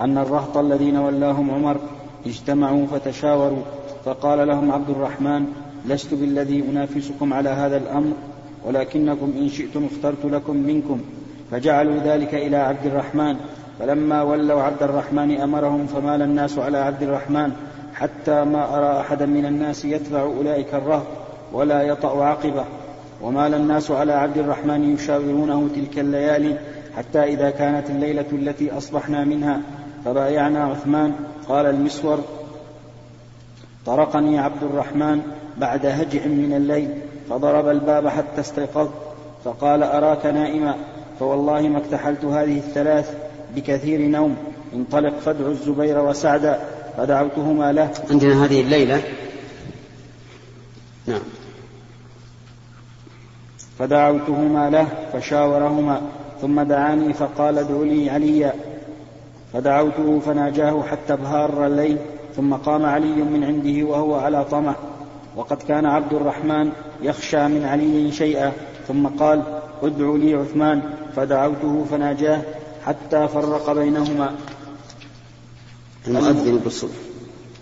أن 0.00 0.18
الرهط 0.18 0.56
الذين 0.56 0.96
ولاهم 0.96 1.50
عمر 1.50 1.80
اجتمعوا 2.26 2.86
فتشاوروا 2.86 3.62
فقال 4.04 4.48
لهم 4.48 4.72
عبد 4.72 4.90
الرحمن 4.90 5.46
لست 5.86 6.14
بالذي 6.14 6.64
أنافسكم 6.70 7.34
على 7.34 7.48
هذا 7.48 7.76
الأمر 7.76 8.12
ولكنكم 8.66 9.32
إن 9.38 9.48
شئتم 9.48 9.88
اخترت 9.92 10.24
لكم 10.24 10.56
منكم. 10.56 11.00
فجعلوا 11.50 11.96
ذلك 12.04 12.34
إلى 12.34 12.56
عبد 12.56 12.86
الرحمن. 12.86 13.36
فلما 13.78 14.22
ولوا 14.22 14.62
عبد 14.62 14.82
الرحمن 14.82 15.40
أمرهم 15.40 15.86
فمال 15.86 16.22
الناس 16.22 16.58
على 16.58 16.78
عبد 16.78 17.02
الرحمن 17.02 17.52
حتى 17.94 18.44
ما 18.44 18.76
أرى 18.76 19.00
أحدا 19.00 19.26
من 19.26 19.46
الناس 19.46 19.84
يتبع 19.84 20.20
أولئك 20.20 20.74
الرهط 20.74 21.06
ولا 21.52 21.82
يطأ 21.82 22.24
عقبه. 22.24 22.64
ومال 23.22 23.54
الناس 23.54 23.90
على 23.90 24.12
عبد 24.12 24.38
الرحمن 24.38 24.94
يشاورونه 24.94 25.68
تلك 25.74 25.98
الليالي 25.98 26.58
حتى 26.96 27.24
إذا 27.24 27.50
كانت 27.50 27.90
الليلة 27.90 28.26
التي 28.32 28.76
أصبحنا 28.76 29.24
منها 29.24 29.60
فبايعنا 30.04 30.64
عثمان. 30.64 31.12
قال 31.48 31.66
المسور 31.66 32.18
طرقني 33.86 34.38
عبد 34.38 34.62
الرحمن 34.62 35.22
بعد 35.56 35.86
هجع 35.86 36.26
من 36.26 36.54
الليل 36.56 36.90
فضرب 37.30 37.68
الباب 37.68 38.08
حتى 38.08 38.40
استيقظت 38.40 38.92
فقال 39.44 39.82
أراك 39.82 40.26
نائما؟ 40.26 40.74
فوالله 41.20 41.60
ما 41.60 41.78
اكتحلت 41.78 42.24
هذه 42.24 42.58
الثلاث 42.58 43.16
بكثير 43.56 44.00
نوم 44.00 44.36
انطلق 44.74 45.18
فادع 45.18 45.46
الزبير 45.46 45.98
وسعدا 45.98 46.60
فدعوتهما 46.96 47.72
له. 47.72 47.90
عندنا 48.10 48.44
هذه 48.44 48.60
الليلة. 48.60 49.02
نعم. 51.06 51.20
فدعوتهما 53.78 54.70
له 54.70 54.86
فشاورهما 55.12 56.02
ثم 56.42 56.60
دعاني 56.60 57.12
فقال 57.12 57.58
ادع 57.58 57.76
لي 57.76 58.10
عليا. 58.10 58.52
فدعوته 59.52 60.20
فناجاه 60.26 60.82
حتى 60.82 61.12
ابهار 61.12 61.66
الليل 61.66 61.98
ثم 62.40 62.54
قام 62.54 62.86
علي 62.86 63.22
من 63.22 63.44
عنده 63.44 63.84
وهو 63.84 64.14
على 64.14 64.44
طمع. 64.44 64.74
وقد 65.36 65.56
كان 65.56 65.86
عبد 65.86 66.12
الرحمن 66.12 66.72
يخشى 67.02 67.48
من 67.48 67.64
علي 67.64 68.12
شيئا. 68.12 68.52
ثم 68.88 69.06
قال 69.06 69.42
ادع 69.82 70.14
لي 70.14 70.34
عثمان. 70.34 70.82
فدعوته 71.16 71.84
فناجاه 71.90 72.42
حتى 72.86 73.28
فرق 73.28 73.72
بينهما. 73.72 74.34
المؤذن 76.08 76.56
بالصبح. 76.64 76.96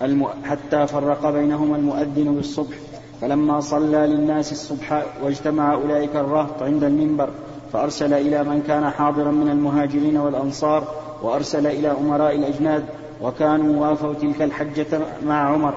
الم... 0.02 0.26
حتى 0.44 0.86
فرق 0.86 1.30
بينهما 1.30 1.76
المؤذن 1.76 2.34
بالصبح. 2.34 2.76
فلما 3.20 3.60
صلى 3.60 4.06
للناس 4.06 4.52
الصبح 4.52 5.06
واجتمع 5.22 5.74
أولئك 5.74 6.16
الرهط 6.16 6.62
عند 6.62 6.84
المنبر 6.84 7.30
فأرسل 7.72 8.12
إلى 8.12 8.44
من 8.44 8.62
كان 8.62 8.90
حاضرا 8.90 9.30
من 9.30 9.48
المهاجرين 9.48 10.16
والأنصار 10.16 10.94
وأرسل 11.22 11.66
إلى 11.66 11.90
أمراء 11.90 12.34
الأجناد 12.34 12.84
وكانوا 13.22 13.86
وافوا 13.86 14.14
تلك 14.14 14.42
الحجة 14.42 15.00
مع 15.26 15.52
عمر 15.52 15.74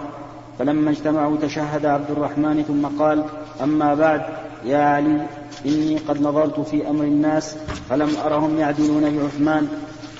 فلما 0.59 0.91
اجتمعوا 0.91 1.37
تشهد 1.41 1.85
عبد 1.85 2.11
الرحمن 2.11 2.63
ثم 2.67 3.03
قال 3.03 3.23
أما 3.63 3.95
بعد 3.95 4.21
يا 4.65 4.77
علي 4.77 5.27
إني 5.65 5.97
قد 5.97 6.21
نظرت 6.21 6.59
في 6.59 6.89
أمر 6.89 7.03
الناس 7.03 7.57
فلم 7.89 8.09
أرهم 8.25 8.59
يعدلون 8.59 9.17
بعثمان 9.17 9.67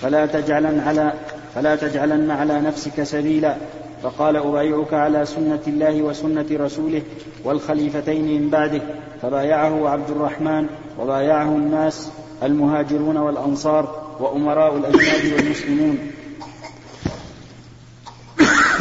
فلا 0.02 0.26
تجعلن 0.26 0.80
على 0.80 1.14
فلا 1.56 1.76
تجعلن 1.76 2.32
على 2.32 2.62
نفسك 2.62 3.04
سبيلا. 3.04 3.56
فقال 4.04 4.36
أبايعك 4.36 4.94
على 4.94 5.26
سنة 5.26 5.60
الله 5.68 6.02
وسنة 6.02 6.46
رسوله 6.52 7.02
والخليفتين 7.44 8.42
من 8.42 8.50
بعده 8.50 8.82
فبايعه 9.22 9.90
عبد 9.90 10.10
الرحمن 10.10 10.68
وبايعه 11.00 11.50
الناس 11.50 12.12
المهاجرون 12.44 13.18
والأنصار 13.18 14.02
وأمراء 14.20 14.78
الأجناد 14.78 15.34
والمسلمون. 15.34 15.98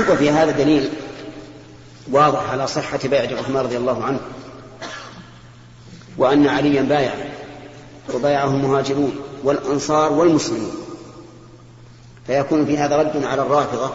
وفي 0.08 0.30
هذا 0.30 0.50
دليل 0.50 0.90
واضح 2.12 2.50
على 2.50 2.66
صحة 2.66 2.98
بيعة 3.04 3.38
عثمان 3.38 3.64
رضي 3.64 3.76
الله 3.76 4.04
عنه 4.04 4.20
وأن 6.18 6.46
عليا 6.46 6.82
بايع 6.82 7.14
وبايعه 8.14 8.48
المهاجرون 8.48 9.12
والأنصار 9.44 10.12
والمسلمون. 10.12 10.72
فيكون 12.26 12.66
في 12.66 12.78
هذا 12.78 12.96
رد 12.96 13.24
على 13.24 13.42
الرافضة 13.42 13.90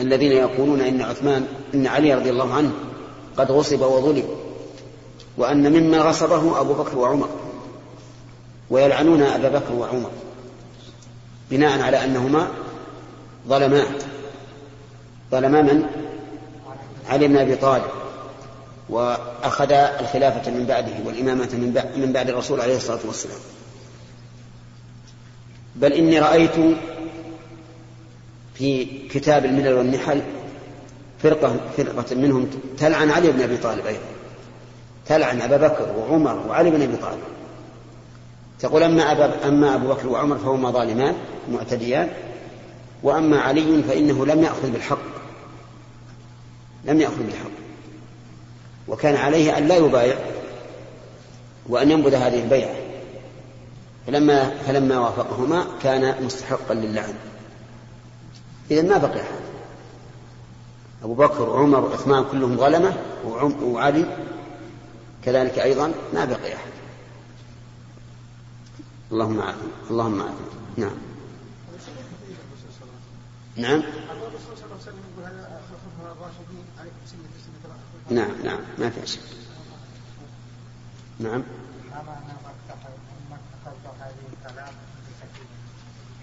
الذين 0.00 0.32
يقولون 0.32 0.80
إن 0.80 1.02
عثمان 1.02 1.46
إن 1.74 1.86
علي 1.86 2.14
رضي 2.14 2.30
الله 2.30 2.54
عنه 2.54 2.72
قد 3.38 3.50
غصب 3.50 3.82
وظلم 3.82 4.24
وأن 5.36 5.72
مما 5.72 5.98
غصبه 5.98 6.60
أبو 6.60 6.74
بكر 6.74 6.98
وعمر 6.98 7.28
ويلعنون 8.70 9.22
أبا 9.22 9.48
بكر 9.48 9.72
وعمر 9.72 10.10
بناء 11.50 11.80
على 11.80 12.04
أنهما 12.04 12.48
ظلما 13.48 13.84
ظلما 15.32 15.62
من؟ 15.62 15.82
علي 17.08 17.28
بن 17.28 17.36
أبي 17.36 17.56
طالب. 17.56 17.90
وأخذ 18.88 19.72
الخلافة 19.72 20.50
من 20.50 20.66
بعده 20.66 20.92
والإمامة 21.06 21.48
من 21.96 22.12
بعد 22.12 22.28
الرسول 22.28 22.60
عليه 22.60 22.76
الصلاة 22.76 23.00
والسلام. 23.04 23.38
بل 25.76 25.92
إني 25.92 26.18
رأيت 26.18 26.76
في 28.54 28.84
كتاب 29.08 29.44
الملل 29.44 29.72
والنحل 29.72 30.22
فرقة 31.22 31.56
فرقة 31.76 32.14
منهم 32.14 32.50
تلعن 32.78 33.10
علي 33.10 33.32
بن 33.32 33.42
أبي 33.42 33.56
طالب 33.56 33.86
أيضا. 33.86 34.00
تلعن 35.06 35.40
أبا 35.40 35.56
بكر 35.56 35.94
وعمر 35.98 36.46
وعلي 36.48 36.70
بن 36.70 36.82
أبي 36.82 36.96
طالب. 36.96 37.18
تقول 38.60 38.82
أما, 38.82 39.12
أبا 39.12 39.48
أما 39.48 39.74
أبو 39.74 39.88
بكر 39.88 40.08
وعمر 40.08 40.38
فهما 40.38 40.70
ظالمان 40.70 41.14
معتديان 41.52 42.08
وأما 43.02 43.40
علي 43.40 43.82
فإنه 43.82 44.26
لم 44.26 44.42
يأخذ 44.42 44.70
بالحق. 44.70 45.21
لم 46.84 47.00
يأخذ 47.00 47.22
بالحق. 47.22 47.50
وكان 48.88 49.16
عليه 49.16 49.58
أن 49.58 49.68
لا 49.68 49.76
يبايع 49.76 50.16
وأن 51.68 51.90
ينبذ 51.90 52.14
هذه 52.14 52.42
البيعة. 52.42 52.74
فلما 54.06 54.50
فلما 54.50 54.98
وافقهما 54.98 55.66
كان 55.82 56.24
مستحقا 56.24 56.74
للعن. 56.74 57.14
إذا 58.70 58.82
ما 58.82 58.98
بقي 58.98 59.20
أحد 59.20 59.42
أبو 61.04 61.14
بكر 61.14 61.48
وعمر 61.48 61.84
وعثمان 61.84 62.24
كلهم 62.32 62.56
ظلمة 62.56 62.96
وعلي 63.62 64.16
كذلك 65.24 65.58
أيضا 65.58 65.92
ما 66.14 66.24
بقي 66.24 66.54
أحد 66.54 66.72
اللهم 69.12 69.40
عافنا 69.40 69.70
اللهم 69.90 70.20
عافنا 70.20 70.46
نعم. 70.76 70.96
نعم. 73.56 73.82
نعم 78.14 78.30
نعم 78.44 78.60
ما 78.78 78.90
في 78.90 79.06
شك. 79.06 79.20
نعم. 81.20 81.42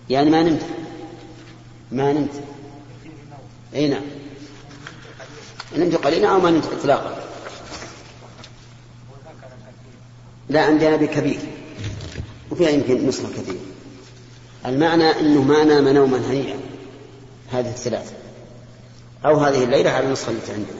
يعني 0.09 0.29
ما 0.29 0.43
نمت. 0.43 0.65
ما 1.91 2.13
نمت. 2.13 2.43
إي 3.75 3.87
نعم. 3.87 4.03
نمت 5.77 5.95
قليلا 5.95 6.29
أو 6.29 6.39
ما 6.39 6.51
نمت 6.51 6.65
اطلاقا؟ 6.65 7.23
لا 10.49 10.65
عندي 10.65 10.87
أنا 10.87 10.95
بكبير 10.95 11.39
وفيها 12.51 12.69
يمكن 12.69 13.07
نصف 13.07 13.39
كثير. 13.39 13.59
المعنى 14.65 15.19
إنه 15.19 15.43
ما 15.43 15.63
نام 15.63 15.87
نوما 15.87 16.17
هنيئا. 16.17 16.59
هذه 17.51 17.69
الثلاثة. 17.69 18.13
أو 19.25 19.37
هذه 19.37 19.63
الليلة 19.63 19.89
على 19.89 20.05
النسخه 20.05 20.31
التي 20.31 20.51
عندنا. 20.51 20.79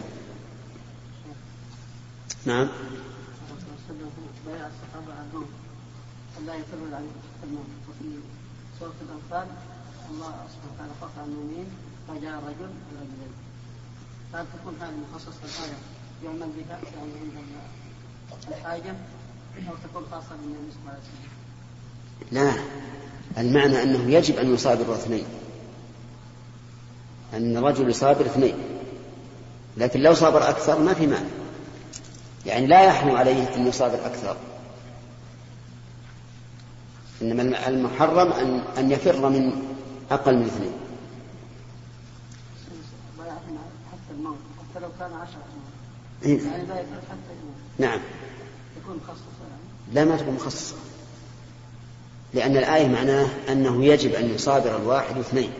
نعم 2.50 2.68
لا 6.48 6.54
عن 6.94 7.08
سورة 8.80 8.94
الله 10.12 10.48
سبحانه 10.54 10.92
وتعالى 11.02 11.32
المؤمنين 11.32 11.66
فجاء 12.08 12.42
هل 14.34 14.46
تكون 14.54 14.76
هذه 14.82 14.94
مخصصة 15.12 15.40
الآية 15.44 15.78
بها 16.58 16.80
يعني 16.96 17.12
عند 18.32 18.48
الحاجة 18.48 18.96
أو 19.70 19.74
تكون 19.84 20.04
خاصة 20.12 20.36
صلى 20.72 20.82
الله 20.82 20.92
عليه 20.92 21.00
وسلم؟ 21.02 21.30
لا 22.32 22.54
المعنى 23.42 23.84
أنه 23.84 24.12
يجب 24.12 24.36
أن 24.36 24.54
يصابر 24.54 24.94
اثنين 24.94 25.26
أن 27.34 27.58
الرجل 27.58 27.90
يصابر 27.90 28.26
اثنين 28.26 28.56
لكن 29.78 30.00
لو 30.00 30.14
صابر 30.14 30.50
أكثر 30.50 30.80
ما 30.80 30.94
في 30.94 31.08
معنى 31.08 31.39
يعني 32.46 32.68
لا 32.68 32.84
يحرم 32.84 33.16
عليه 33.16 33.56
أن 33.56 33.68
يصابر 33.68 34.06
أكثر 34.06 34.38
إنما 37.22 37.68
المحرم 37.68 38.32
أن 38.32 38.64
أن 38.78 38.92
يفر 38.92 39.30
من 39.30 39.64
أقل 40.12 40.38
من 40.38 40.46
اثنين. 40.46 40.72
حتى 44.70 44.80
لو 44.80 44.90
كان 45.00 45.14
عشرة 45.14 45.44
إيه. 46.26 46.42
يعني 46.42 46.66
لا 46.66 46.76
حتى 46.76 47.34
نعم. 47.80 48.00
يكون 48.82 48.96
مخصصة 48.96 49.24
يعني 49.50 49.94
لا 49.94 50.06
ما 50.06 50.18
تكون 50.18 50.34
مخصصة. 50.34 50.76
لأن 52.34 52.58
الآية 52.58 52.88
معناه 52.88 53.28
أنه 53.50 53.86
يجب 53.86 54.14
أن 54.14 54.30
يصابر 54.30 54.78
الواحد 54.78 55.18
اثنين. 55.18 55.52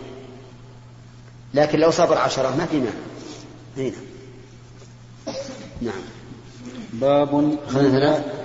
لكن 1.54 1.80
لو 1.80 1.92
صبر 1.92 2.18
عشرة 2.18 2.56
ما 2.56 2.66
في 2.66 2.78
مانع. 2.80 2.92
هنا 3.78 3.98
نعم. 5.82 6.02
باب 7.02 7.30
خلنا 7.70 7.90
ثلاث. 8.00 8.40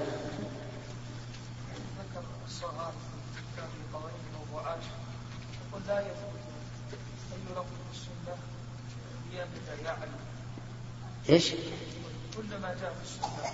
إيش؟ 11.28 11.50
كل 12.36 12.58
ما 12.62 12.74
جاء 12.80 12.94
في 12.94 13.02
السنة 13.04 13.50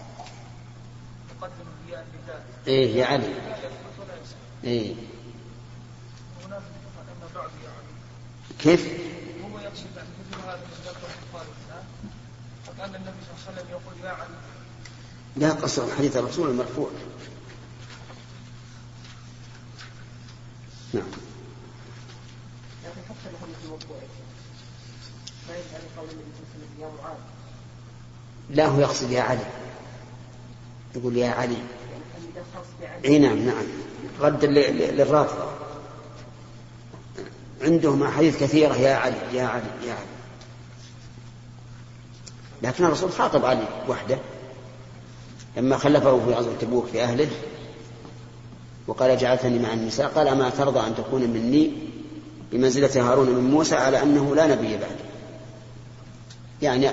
يقدم 1.31 1.67
البيان 1.81 2.05
بذلك 2.13 2.45
إيه 2.67 2.97
يا 2.97 3.07
علي. 3.07 3.27
لا 3.27 3.59
يثبت 3.59 3.99
ولا 3.99 4.15
يصح 4.23 4.37
إيه. 4.65 4.95
علي 6.51 6.61
كيف؟ 8.59 8.87
هو 9.45 9.59
يقصد 9.59 9.99
أن 9.99 10.07
مثل 10.21 10.43
هذا 10.47 10.57
من 10.57 10.85
ذكر 10.85 11.07
الكفار 11.07 11.43
الناس 11.43 11.85
فكان 12.67 12.95
النبي 12.95 13.17
صلى 13.25 13.33
الله 13.33 13.47
عليه 13.47 13.61
وسلم 13.61 13.71
يقول 13.71 14.05
يا 14.05 14.11
علي 14.11 14.60
لا 15.37 15.51
قصر 15.53 15.95
حديث 15.99 16.16
الرسول 16.16 16.51
المرفوع. 16.51 16.90
نعم. 20.95 21.05
حتى 23.09 23.31
ما 25.49 25.55
يجعل 25.57 25.81
قول 25.97 26.09
النبي 26.11 26.31
صلى 26.37 26.64
الله 26.77 26.87
عليه 27.05 27.14
وسلم 27.14 28.57
لا 28.57 28.66
هو 28.66 28.81
يقصد 28.81 29.11
يا 29.11 29.23
علي. 29.23 29.47
يقول 30.97 31.16
يا 31.16 31.31
علي. 31.31 31.57
إي 33.05 33.19
نعم 33.19 33.38
نعم. 33.38 33.64
ردا 34.21 34.47
ل- 34.47 34.55
ل- 34.79 34.97
للرافضة 34.97 35.51
عندهم 37.62 38.03
أحاديث 38.03 38.40
كثيرة 38.43 38.75
يا 38.75 38.95
علي 38.95 39.16
يا 39.33 39.45
علي 39.47 39.87
يا 39.87 39.93
علي. 39.95 40.07
لكن 42.62 42.85
الرسول 42.85 43.12
خاطب 43.12 43.45
علي 43.45 43.69
وحده. 43.88 44.19
لما 45.57 45.77
خلفه 45.77 46.21
في 46.27 46.33
غزوة 46.35 46.55
تبوك 46.61 46.87
في 46.87 47.03
أهله 47.03 47.29
وقال 48.87 49.19
جعلتني 49.19 49.59
مع 49.59 49.73
النساء 49.73 50.09
قال 50.09 50.29
أما 50.29 50.51
ترضى 50.51 50.81
أن 50.81 50.95
تكون 50.95 51.21
مني 51.21 51.73
بمنزلة 52.53 53.11
هارون 53.11 53.31
من 53.31 53.51
موسى 53.51 53.75
على 53.75 54.03
أنه 54.03 54.35
لا 54.35 54.47
نبي 54.47 54.77
بعد. 54.77 54.97
يعني 56.63 56.91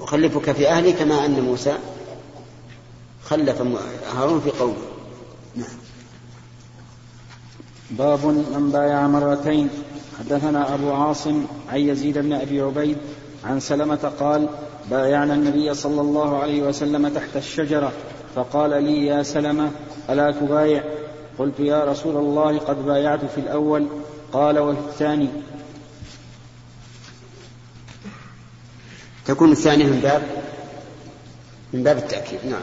أخلفك 0.00 0.52
في 0.52 0.68
أهلي 0.68 0.92
كما 0.92 1.24
أن 1.24 1.40
موسى 1.40 1.74
خلف 3.24 3.62
هارون 4.16 4.40
في 4.40 4.50
قومه. 4.50 4.74
نعم. 5.56 5.66
باب 7.90 8.26
من 8.26 8.70
بايع 8.72 9.06
مرتين. 9.06 9.68
حدثنا 10.18 10.74
أبو 10.74 10.92
عاصم 10.92 11.46
عن 11.68 11.80
يزيد 11.80 12.18
بن 12.18 12.32
أبي 12.32 12.60
عبيد 12.60 12.96
عن 13.44 13.60
سلمة 13.60 14.12
قال 14.20 14.48
بايعنا 14.90 15.34
النبي 15.34 15.74
صلى 15.74 16.00
الله 16.00 16.38
عليه 16.42 16.62
وسلم 16.62 17.08
تحت 17.08 17.36
الشجرة 17.36 17.92
فقال 18.34 18.82
لي 18.84 19.06
يا 19.06 19.22
سلمة 19.22 19.70
ألا 20.10 20.30
تبايع؟ 20.30 20.84
قلت 21.38 21.60
يا 21.60 21.84
رسول 21.84 22.16
الله 22.16 22.58
قد 22.58 22.86
بايعت 22.86 23.24
في 23.24 23.38
الأول. 23.40 23.86
قال 24.32 24.58
وفي 24.58 24.80
الثاني؟ 24.80 25.28
تكون 29.26 29.52
الثانية 29.52 29.84
من 29.84 30.00
باب 30.00 30.22
من 31.72 31.82
باب 31.82 31.98
التأكيد 31.98 32.38
نعم. 32.44 32.62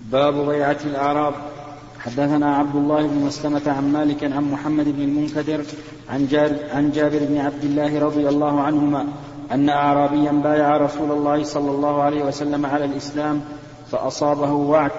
باب 0.00 0.46
بيعة 0.48 0.78
الأعراب. 0.84 1.34
حدثنا 2.04 2.56
عبد 2.56 2.76
الله 2.76 3.06
بن 3.06 3.24
مسلمة 3.26 3.62
عن 3.66 3.92
مالك 3.92 4.24
عن 4.24 4.50
محمد 4.52 4.88
بن 4.88 5.02
المنكدر 5.02 5.64
عن, 6.10 6.26
جار 6.26 6.56
عن 6.72 6.90
جابر 6.90 7.18
بن 7.18 7.38
عبد 7.38 7.64
الله 7.64 7.98
رضي 7.98 8.28
الله 8.28 8.60
عنهما 8.60 9.06
أن 9.52 9.68
أعرابيا 9.68 10.32
بايع 10.32 10.76
رسول 10.76 11.10
الله 11.10 11.44
صلى 11.44 11.70
الله 11.70 12.02
عليه 12.02 12.24
وسلم 12.24 12.66
على 12.66 12.84
الإسلام 12.84 13.40
فأصابه 13.90 14.52
وعك 14.52 14.92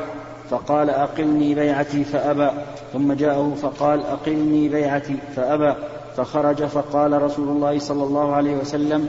فقال 0.49 0.89
أقلني 0.89 1.55
بيعتي 1.55 2.03
فأبى 2.03 2.49
ثم 2.93 3.13
جاءه 3.13 3.53
فقال 3.61 4.03
أقلني 4.03 4.69
بيعتي 4.69 5.17
فأبى 5.35 5.75
فخرج 6.17 6.65
فقال 6.65 7.21
رسول 7.21 7.49
الله 7.49 7.79
صلى 7.79 8.03
الله 8.03 8.35
عليه 8.35 8.57
وسلم 8.57 9.07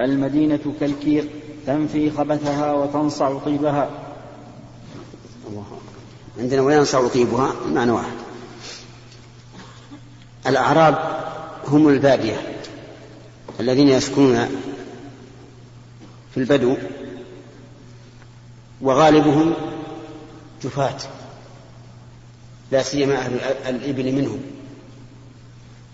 المدينة 0.00 0.74
كالكير 0.80 1.28
تنفي 1.66 2.10
خبثها 2.10 2.72
وتنصع 2.72 3.38
طيبها 3.38 3.88
الله. 5.48 5.64
عندنا 6.38 6.62
وينصع 6.62 7.08
طيبها 7.08 7.52
المعنى 7.66 7.90
واحد. 7.90 8.12
الأعراب 10.46 11.22
هم 11.68 11.88
البادية 11.88 12.58
الذين 13.60 13.88
يسكنون 13.88 14.48
في 16.34 16.36
البدو 16.40 16.76
وغالبهم 18.80 19.54
جفاة 20.62 20.96
لا 22.72 22.82
سيما 22.82 23.18
أهل 23.18 23.40
الإبل 23.66 24.12
منهم. 24.12 24.40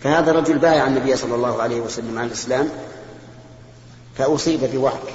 فهذا 0.00 0.30
الرجل 0.30 0.58
بايع 0.58 0.86
النبي 0.86 1.16
صلى 1.16 1.34
الله 1.34 1.62
عليه 1.62 1.80
وسلم 1.80 2.18
على 2.18 2.26
الإسلام 2.26 2.68
فأصيب 4.18 4.60
بوعك 4.72 5.12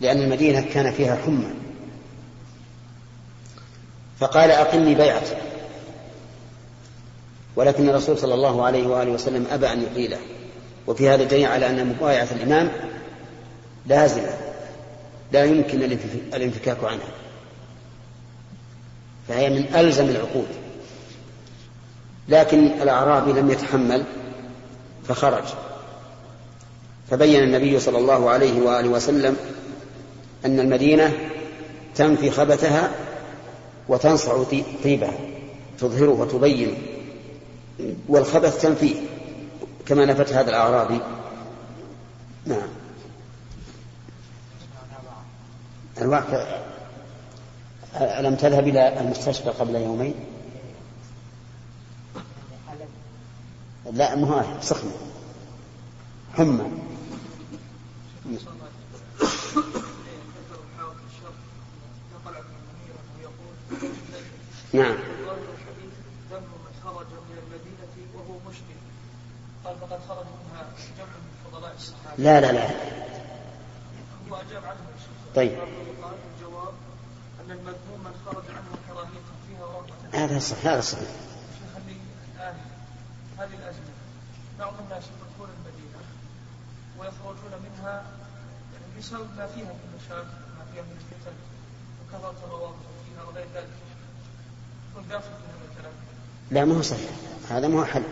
لأن 0.00 0.22
المدينة 0.22 0.60
كان 0.60 0.92
فيها 0.92 1.16
حمى. 1.16 1.63
فقال 4.20 4.50
أقلني 4.50 4.94
بيعتي 4.94 5.36
ولكن 7.56 7.88
الرسول 7.88 8.18
صلى 8.18 8.34
الله 8.34 8.64
عليه 8.64 8.86
وآله 8.86 9.10
وسلم 9.10 9.46
أبى 9.50 9.72
أن 9.72 9.82
يقيله. 9.82 10.18
وفي 10.86 11.08
هذا 11.08 11.24
دليل 11.24 11.46
على 11.46 11.70
أن 11.70 11.86
مبايعة 11.86 12.28
الإمام 12.32 12.70
لازمة. 13.86 14.34
لا 15.32 15.44
يمكن 15.44 15.82
الانفكاك 16.34 16.84
عنها. 16.84 17.08
فهي 19.28 19.50
من 19.50 19.74
ألزم 19.74 20.08
العقود. 20.08 20.48
لكن 22.28 22.66
الأعرابي 22.66 23.32
لم 23.32 23.50
يتحمل 23.50 24.04
فخرج. 25.08 25.44
فبين 27.10 27.42
النبي 27.42 27.80
صلى 27.80 27.98
الله 27.98 28.30
عليه 28.30 28.62
وآله 28.62 28.88
وسلم 28.88 29.36
أن 30.44 30.60
المدينة 30.60 31.12
تنفي 31.94 32.30
خبثها 32.30 32.90
وتنصع 33.88 34.42
طيبها 34.84 35.18
تظهره 35.78 36.10
وتبين. 36.10 36.74
والخبث 38.08 38.62
تنفيه 38.62 38.96
كما 39.86 40.04
نفت 40.04 40.32
هذا 40.32 40.50
الأعرابي 40.50 41.00
نعم. 42.46 42.68
الواقع 45.98 46.60
ألم 47.94 48.34
تذهب 48.34 48.68
إلى 48.68 49.00
المستشفى 49.00 49.50
قبل 49.50 49.74
يومين؟ 49.74 50.14
لا 53.92 54.14
ما 54.16 54.58
سخنة. 54.60 54.92
حمى 56.34 56.64
نعم 56.64 56.74
دم 58.24 58.30
من 58.30 58.38
خرج 58.38 58.64
من 59.54 59.74
المدينة 59.76 60.24
وهو 60.78 60.92
مشرك 60.94 61.34
قال 62.24 62.34
فقد 62.34 62.34
خرج 62.34 62.44
منها 62.44 62.74
جمع 63.20 63.30
من 63.70 63.92
فضلاء 64.08 64.24
الصحابة 71.84 72.22
لا 72.22 72.40
لا 72.40 72.52
لا. 72.52 72.68
هو 74.30 74.36
أجاب 74.36 74.64
عنه 74.64 74.80
طيب. 75.34 75.58
قال 76.02 76.14
الجواب 76.36 76.74
أن 77.40 77.50
المذموم 77.50 78.00
من 78.04 78.14
خرج 78.26 78.44
عنه 78.48 78.70
كراهية 78.88 79.24
فيها 79.48 79.64
ورغبة 79.64 80.24
هذا 80.24 80.38
صحيح 80.38 80.66
هذا 80.66 80.80
صحيح 80.80 81.08
شيخ 81.58 81.76
الآن 82.36 82.54
هذه 83.38 83.54
الأزمة 83.54 83.94
بعض 84.58 84.72
الناس 84.80 85.04
يدخلون 85.04 85.50
المدينة 85.58 86.00
ويخرجون 86.98 87.62
منها 87.62 88.04
يعني 88.72 88.98
بسبب 88.98 89.28
ما 89.36 89.46
فيها 89.46 89.72
من 89.72 89.98
مشاكل 89.98 90.38
ما 90.58 90.64
فيها 90.72 90.82
من 90.82 90.98
فتن 91.10 91.36
وكثرة 92.00 92.46
الروابط 92.46 92.76
فيها 93.06 93.22
وغير 93.22 93.46
ذلك 93.54 93.64
يكون 93.64 93.64
داخل 93.64 93.72
في 93.72 93.72
هذا 93.74 93.82
الكلام 93.84 94.83
لا 96.50 96.64
ما 96.64 96.78
هو 96.78 96.82
صحيح. 96.82 97.10
هذا 97.50 97.68
ما 97.68 97.80
هو 97.80 97.84
حل. 97.84 98.02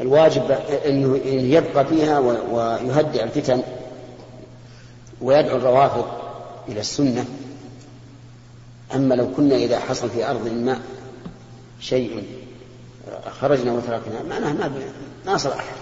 الواجب 0.00 0.50
انه 0.86 1.16
يبقى 1.26 1.86
فيها 1.86 2.18
ويهدئ 2.18 3.24
الفتن 3.24 3.62
ويدعو 5.20 5.56
الروافض 5.56 6.06
إلى 6.68 6.80
السنة. 6.80 7.24
أما 8.94 9.14
لو 9.14 9.34
كنا 9.36 9.56
إذا 9.56 9.78
حصل 9.78 10.10
في 10.10 10.30
أرض 10.30 10.48
ما 10.48 10.80
شيء 11.80 12.24
خرجنا 13.40 13.72
وتركنا 13.72 14.22
معناه 14.22 14.52
ما 14.52 14.82
ما 15.26 15.36
احد 15.36 15.76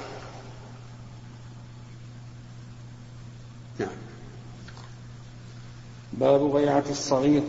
نعم. 3.79 3.89
باب 6.13 6.53
بيعة 6.53 6.85
الصغير. 6.91 7.43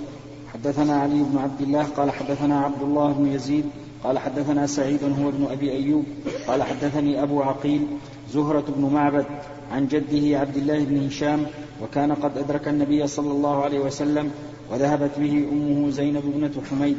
حدثنا 0.54 1.02
علي 1.02 1.24
بن 1.24 1.38
عبد 1.38 1.62
الله 1.62 1.84
قال 1.84 2.12
حدثنا 2.12 2.60
عبد 2.60 2.82
الله 2.82 3.12
بن 3.12 3.26
يزيد 3.26 3.66
قال 4.04 4.20
حدثنا 4.20 4.68
سعيد 4.68 5.04
هو 5.04 5.30
ابن 5.30 5.48
أبي 5.52 5.72
أيوب 5.72 6.06
قال 6.48 6.64
حدثني 6.64 7.24
أبو 7.24 7.42
عقيل 7.42 7.88
زهرة 8.34 8.64
بن 8.68 8.94
معبد 8.94 9.26
عن 9.72 9.88
جده 9.88 10.40
عبد 10.40 10.58
الله 10.58 10.84
بن 10.84 11.06
هشام 11.08 11.46
وكان 11.84 12.12
قد 12.12 12.38
أدرك 12.38 12.68
النبي 12.68 13.08
صلى 13.08 13.32
الله 13.32 13.64
عليه 13.64 13.80
وسلم 13.80 14.32
وذهبت 14.72 15.12
به 15.18 15.48
أمه 15.52 15.90
زينب 15.90 16.24
بنة 16.36 16.52
حميد 16.72 16.98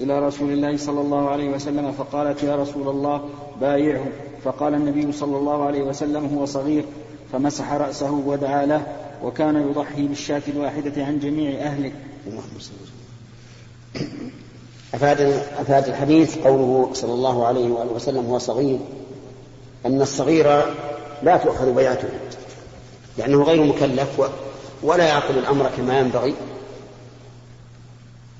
إلى 0.00 0.26
رسول 0.26 0.52
الله 0.52 0.76
صلى 0.76 1.00
الله 1.00 1.28
عليه 1.28 1.50
وسلم 1.50 1.92
فقالت 1.92 2.42
يا 2.42 2.56
رسول 2.56 2.88
الله 2.88 3.28
بايعه. 3.60 4.04
فقال 4.44 4.74
النبي 4.74 5.12
صلى 5.12 5.36
الله 5.36 5.64
عليه 5.64 5.82
وسلم 5.82 6.26
هو 6.26 6.46
صغير 6.46 6.84
فمسح 7.32 7.72
رأسه 7.72 8.12
ودعا 8.12 8.66
له 8.66 8.86
وكان 9.24 9.56
يضحي 9.56 10.06
بالشاة 10.06 10.42
الواحدة 10.48 11.04
عن 11.04 11.18
جميع 11.18 11.60
أهله. 11.60 11.92
اللهم 12.26 12.58
صل 12.58 12.72
وسلم. 12.82 14.30
أفاد 14.94 15.20
أفاد 15.58 15.88
الحديث 15.88 16.38
قوله 16.38 16.90
صلى 16.94 17.12
الله 17.12 17.46
عليه 17.46 17.70
وآله 17.70 17.92
وسلم 17.92 18.26
هو 18.26 18.38
صغير. 18.38 18.78
أن 19.86 20.02
الصغير 20.02 20.74
لا 21.22 21.36
تؤخذ 21.36 21.74
بيعته 21.74 22.08
لأنه 23.18 23.42
غير 23.42 23.64
مكلف 23.64 24.30
ولا 24.82 25.04
يعقل 25.04 25.38
الأمر 25.38 25.70
كما 25.76 25.98
ينبغي. 25.98 26.34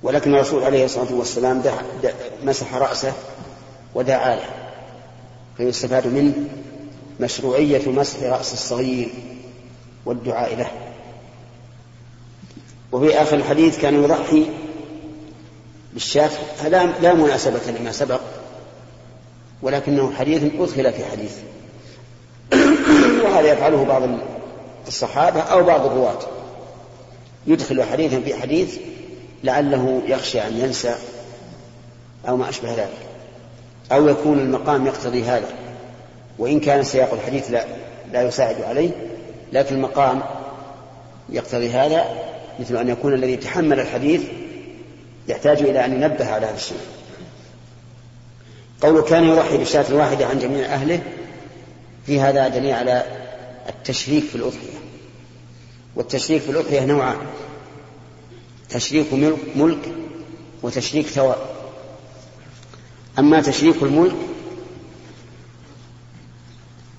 ولكن 0.03 0.35
الرسول 0.35 0.63
عليه 0.63 0.85
الصلاة 0.85 1.15
والسلام 1.15 1.61
دع 1.61 1.75
دع 2.03 2.13
مسح 2.45 2.75
رأسه 2.75 3.13
ودعا 3.95 4.37
له 4.37 4.51
فيستفاد 5.57 6.07
منه 6.07 6.35
مشروعية 7.21 7.89
مسح 7.89 8.23
رأس 8.23 8.53
الصغير 8.53 9.09
والدعاء 10.07 10.57
له. 10.57 10.90
وفي 12.93 13.23
آخر 13.23 13.37
الحديث 13.37 13.81
كان 13.81 14.05
يضحي 14.05 14.47
بالشاة 15.93 16.31
هذا 16.59 16.93
لا 17.03 17.15
مناسبة 17.15 17.61
لما 17.79 17.93
سبق 17.93 18.21
ولكنه 19.63 20.13
حديث 20.13 20.43
أدخل 20.59 20.93
في 20.93 21.05
حديث. 21.05 21.33
وهذا 23.25 23.53
يفعله 23.53 23.85
بعض 23.85 24.03
الصحابة 24.89 25.41
أو 25.41 25.65
بعض 25.65 25.87
الرواة. 25.87 26.19
يدخل 27.47 27.83
حديثا 27.83 28.21
في 28.21 28.35
حديث 28.35 28.79
لعله 29.45 30.03
يخشى 30.07 30.47
أن 30.47 30.59
ينسى 30.59 30.95
أو 32.29 32.37
ما 32.37 32.49
أشبه 32.49 32.75
ذلك 32.75 32.99
أو 33.93 34.09
يكون 34.09 34.39
المقام 34.39 34.87
يقتضي 34.87 35.23
هذا. 35.23 35.49
وإن 36.39 36.61
كان 36.61 36.85
سياق 36.85 37.13
الحديث 37.13 37.51
لا 37.51 37.65
لا 38.13 38.23
يساعد 38.23 38.63
عليه 38.63 38.91
لكن 39.53 39.75
المقام 39.75 40.23
يقتضي 41.29 41.71
هذا 41.71 42.05
مثل 42.61 42.77
أن 42.77 42.89
يكون 42.89 43.15
الذي 43.15 43.37
تحمل 43.37 43.81
الحديث 43.81 44.23
يحتاج 45.29 45.63
إلى 45.63 45.85
أن 45.85 45.93
ينبه 45.93 46.31
على 46.33 46.47
هذا 46.47 46.57
الشيء. 46.57 46.81
قوله 48.81 49.03
كان 49.03 49.25
يضحي 49.25 49.59
بالشاة 49.59 49.85
الواحدة 49.89 50.27
عن 50.27 50.39
جميع 50.39 50.67
أهله 50.67 51.03
في 52.07 52.21
هذا 52.21 52.49
دليل 52.49 52.73
على 52.73 53.05
التشريك 53.69 54.25
في 54.25 54.35
الأضحية. 54.35 54.79
والتشريك 55.97 56.43
في 56.43 56.51
الأضحية 56.51 56.85
نوعان 56.85 57.17
تشريك 58.69 59.13
ملك, 59.13 59.39
ملك 59.57 59.93
وتشريك 60.63 61.07
ثواب. 61.07 61.39
أما 63.19 63.41
تشريك 63.41 63.83
الملك 63.83 64.17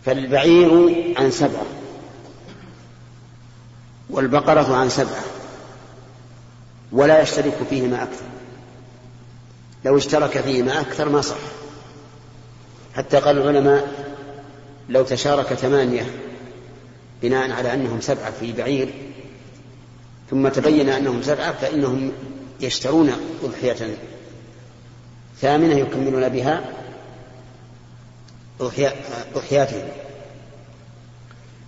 فالبعير 0.06 0.95
عن 1.18 1.32
سبعة 1.32 1.66
والبقرة 4.10 4.76
عن 4.76 4.89
سبعة. 4.89 5.31
ولا 6.92 7.22
يشترك 7.22 7.58
فيهما 7.70 8.04
أكثر. 8.04 8.26
لو 9.86 9.98
اشترك 9.98 10.42
فيهما 10.42 10.82
أكثر 10.82 11.10
ما 11.10 11.22
صح. 11.22 11.38
حتى 12.96 13.18
قال 13.18 13.38
العلماء 13.38 14.12
لو 14.89 15.04
تشارك 15.04 15.46
ثمانية 15.46 16.06
بناء 17.22 17.52
على 17.52 17.74
أنهم 17.74 18.02
سبعة 18.02 18.32
في 18.32 18.54
بعير 18.54 18.94
ثم 20.30 20.48
تبين 20.48 20.89
أنهم 20.89 21.22
سبعة 21.22 21.52
فإنهم 21.52 22.12
يشترون 22.60 23.12
أضحية 23.44 23.96
ثامنة 25.42 25.76
يكملون 25.76 26.30
بها 26.30 26.64
أضحياتهم. 29.36 29.88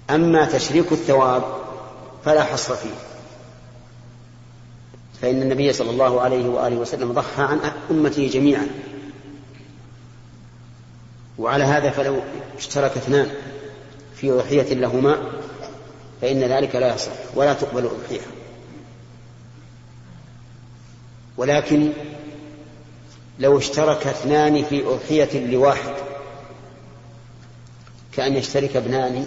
أما 0.10 0.46
تشريك 0.46 0.92
الثواب 0.92 1.44
فلا 2.26 2.44
حصر 2.44 2.76
فيه. 2.76 3.13
فإن 5.24 5.42
النبي 5.42 5.74
صلى 5.74 5.90
الله 5.90 6.22
عليه 6.22 6.50
وآله 6.50 6.76
وسلم 6.76 7.12
ضحى 7.12 7.44
عن 7.44 7.60
أمته 7.92 8.28
جميعا. 8.28 8.68
وعلى 11.38 11.64
هذا 11.64 11.90
فلو 11.90 12.20
اشترك 12.58 12.98
اثنان 12.98 13.32
في 14.16 14.32
أضحية 14.32 14.74
لهما 14.74 15.18
فإن 16.22 16.40
ذلك 16.40 16.76
لا 16.76 16.96
يصح 16.96 17.12
ولا 17.36 17.54
تقبل 17.54 17.86
أضحية. 17.86 18.22
ولكن 21.38 21.90
لو 23.40 23.58
اشترك 23.58 24.08
اثنان 24.08 24.64
في 24.64 24.86
أضحية 24.86 25.48
لواحد 25.48 25.94
كأن 28.12 28.34
يشترك 28.34 28.76
ابنان 28.76 29.26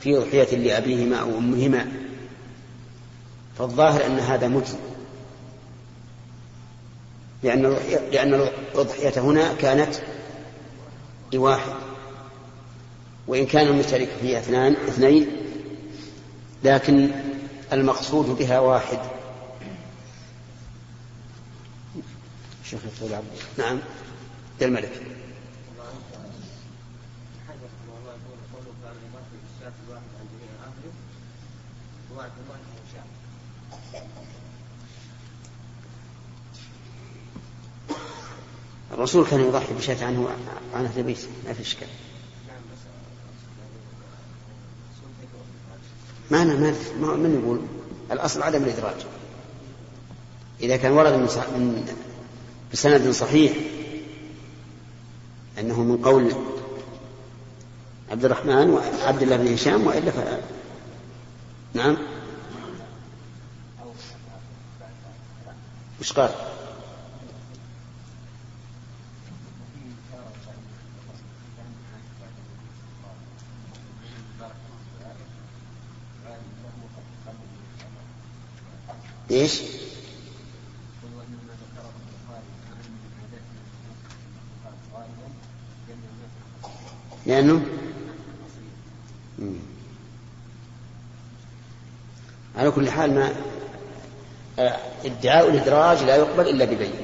في 0.00 0.16
أضحية 0.18 0.56
لأبيهما 0.56 1.16
أو 1.16 1.38
أمهما 1.38 1.86
فالظاهر 3.58 4.06
أن 4.06 4.18
هذا 4.18 4.48
مجزي 4.48 4.76
لأن 7.42 7.76
لأن 8.12 8.34
الأضحية 8.74 9.20
هنا 9.20 9.54
كانت 9.54 9.94
لواحد. 11.32 11.72
وإن 13.26 13.46
كان 13.46 13.66
المشترك 13.66 14.08
فيها 14.20 14.38
اثنان 14.38 14.72
اثنين 14.72 15.26
لكن 16.64 17.10
المقصود 17.72 18.26
بها 18.26 18.58
واحد. 18.58 18.98
شيخ 22.64 22.80
يقول 23.00 23.12
نعم. 23.58 23.78
الملك. 24.62 25.02
الرسول 38.96 39.26
كان 39.26 39.40
يضحي 39.40 39.74
بشاة 39.74 40.06
عنه 40.06 40.28
عن 40.74 40.84
أهل 40.84 41.02
بيته 41.02 41.28
ما 41.46 41.52
في 41.52 41.62
إشكال. 41.62 41.88
ما 46.30 46.42
أنا 46.42 46.74
ما 47.00 47.16
من 47.16 47.40
يقول؟ 47.42 47.60
الأصل 48.12 48.42
عدم 48.42 48.64
الإدراج. 48.64 49.06
إذا 50.60 50.76
كان 50.76 50.92
ورد 50.92 51.12
من, 51.12 51.28
من 51.58 51.94
بسند 52.72 53.10
صحيح 53.10 53.52
أنه 55.58 55.82
من 55.82 55.96
قول 55.96 56.32
عبد 58.10 58.24
الرحمن 58.24 58.70
وعبد 58.70 59.22
الله 59.22 59.36
بن 59.36 59.52
هشام 59.52 59.86
وإلا 59.86 60.10
ف... 60.10 60.16
نعم. 61.74 61.96
وش 66.00 66.12
قال؟ 66.12 66.30
إيش؟ 79.30 79.62
لأنه 87.26 87.66
مم. 89.38 89.56
على 92.56 92.70
كل 92.70 92.90
حال 92.90 93.14
ما 93.14 93.32
آه، 94.58 94.78
ادعاء 95.04 95.48
الإدراج 95.50 96.02
لا 96.02 96.16
يقبل 96.16 96.48
إلا 96.48 96.64
ببين 96.64 96.94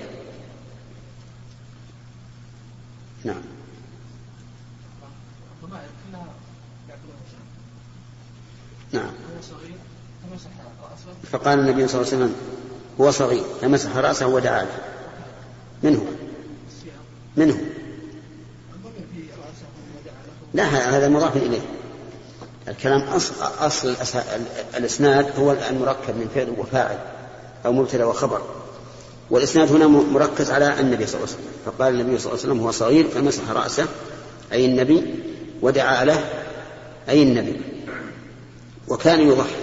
نعم 3.25 3.43
الضمائر 5.63 5.89
كلها 6.11 6.27
يعقلون 6.89 7.17
الشام 7.27 7.47
نعم 9.03 9.15
هو 9.37 9.43
صغير 9.43 9.77
فمسح 10.23 10.51
راسه 10.83 11.17
فقال 11.43 11.59
النبي 11.59 11.89
صلى 11.89 12.01
الله 12.01 12.13
عليه 12.13 12.25
وسلم 12.25 12.35
هو 13.01 13.11
صغير 13.11 13.43
فمسح 13.61 13.97
رأسه 13.97 14.27
ودعا 14.27 14.63
له. 14.63 14.79
منه. 15.83 16.07
منه. 17.37 17.61
لا 20.55 20.65
هذا 20.65 21.09
مضاف 21.09 21.37
إليه. 21.37 21.61
الكلام 22.69 23.01
أصل, 23.01 23.35
أصل 23.61 23.95
الإسناد 24.77 25.27
هو 25.39 25.53
المركب 25.71 26.17
من 26.17 26.29
فعل 26.35 26.55
وفاعل 26.59 26.99
أو 27.67 27.73
مبتدأ 27.73 28.05
وخبر. 28.05 28.43
والإسناد 29.31 29.73
هنا 29.73 29.87
مركز 29.87 30.51
على 30.51 30.81
النبي 30.81 31.07
صلى 31.07 31.21
الله 31.21 31.29
عليه 31.29 31.39
وسلم. 31.39 31.53
فقال 31.67 32.01
النبي 32.01 32.19
صلى 32.19 32.33
الله 32.33 32.43
عليه 32.43 32.53
وسلم 32.53 32.61
هو 32.61 32.71
صغير 32.71 33.09
فمسح 33.09 33.51
رأسه 33.51 33.87
أي 34.53 34.67
النبي 34.67 35.15
ودعا 35.63 36.05
له 36.05 36.25
أي 37.09 37.23
النبي. 37.23 37.61
وكان 38.89 39.21
يضحي. 39.21 39.62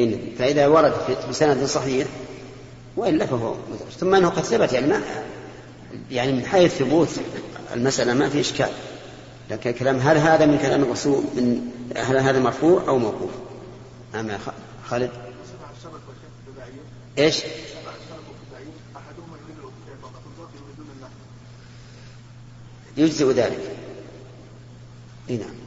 أي 0.00 0.04
النبي 0.04 0.36
فإذا 0.38 0.66
ورد 0.66 0.92
بسند 1.28 1.64
صحيح 1.64 2.06
وإلا 2.96 3.26
فهو 3.26 3.54
مدرج 3.54 3.90
ثم 4.00 4.14
أنه 4.14 4.28
قد 4.28 4.42
ثبت 4.42 4.72
يعني 4.72 4.86
ما 4.86 5.00
يعني 6.10 6.32
من 6.32 6.46
حيث 6.46 6.74
ثبوت 6.74 7.08
المسألة 7.74 8.14
ما 8.14 8.28
في 8.28 8.40
إشكال 8.40 8.70
لكن 9.50 9.70
كلام 9.70 9.96
هل 9.96 10.16
هذا 10.16 10.46
من 10.46 10.58
كلام 10.58 10.82
الرسول 10.82 11.24
من 11.34 11.70
هل 11.96 12.16
هذا 12.16 12.38
مرفوع 12.38 12.88
أو 12.88 12.98
موقوف؟ 12.98 13.30
نعم 14.14 14.30
يا 14.30 14.38
خالد 14.88 15.10
إيش؟ 17.18 17.42
يجزئ 22.96 23.32
ذلك. 23.32 23.76
إي 25.30 25.36
نعم. 25.36 25.60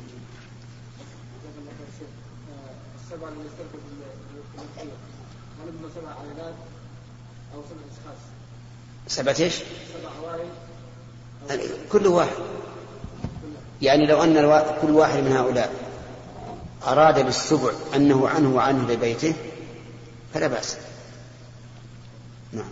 اللي 3.14 4.12
سبع 5.95 6.10
عائلات 6.10 6.54
أو 7.56 7.62
سبع 7.70 7.80
أشخاص؟ 7.91 8.18
سبعة 9.08 9.36
إيش؟ 9.39 9.56
سبع 9.56 10.10
عوائل 10.20 10.47
يعني 11.49 11.64
كل 11.91 12.08
واحد. 12.08 12.36
يعني 13.82 14.06
لو 14.06 14.24
أن 14.24 14.38
الوا... 14.38 14.82
كل 14.82 14.91
واحد 14.91 15.24
من 15.24 15.32
هؤلاء 15.32 15.74
أراد 16.88 17.26
بالسبع 17.26 17.72
أنه 17.95 18.30
عنه 18.30 18.56
وعنه 18.56 18.91
لبيته 18.91 19.34
فلا 20.34 20.47
بأس. 20.47 20.78
نعم. 22.51 22.72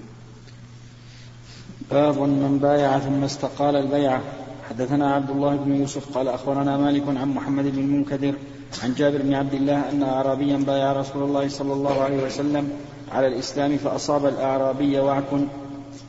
باب 1.92 2.20
من 2.20 2.60
بايع 2.62 3.00
ثم 3.00 3.24
استقال 3.24 3.76
البيعة 3.76 4.22
حدثنا 4.72 5.14
عبد 5.14 5.30
الله 5.30 5.56
بن 5.56 5.76
يوسف 5.76 6.18
قال 6.18 6.28
أخبرنا 6.28 6.78
مالك 6.78 7.04
عن 7.08 7.34
محمد 7.34 7.64
بن 7.64 7.80
المنكدر 7.80 8.34
عن 8.84 8.94
جابر 8.94 9.22
بن 9.22 9.34
عبد 9.34 9.54
الله 9.54 9.90
أن 9.90 10.04
أعرابيا 10.04 10.58
بايع 10.58 10.94
رسول 10.94 11.24
الله 11.24 11.48
صلى 11.48 11.74
الله 11.74 12.02
عليه 12.02 12.24
وسلم 12.24 12.70
على 13.12 13.28
الإسلام 13.28 13.78
فأصاب 13.78 14.26
الأعرابي 14.26 15.00
وعك 15.00 15.32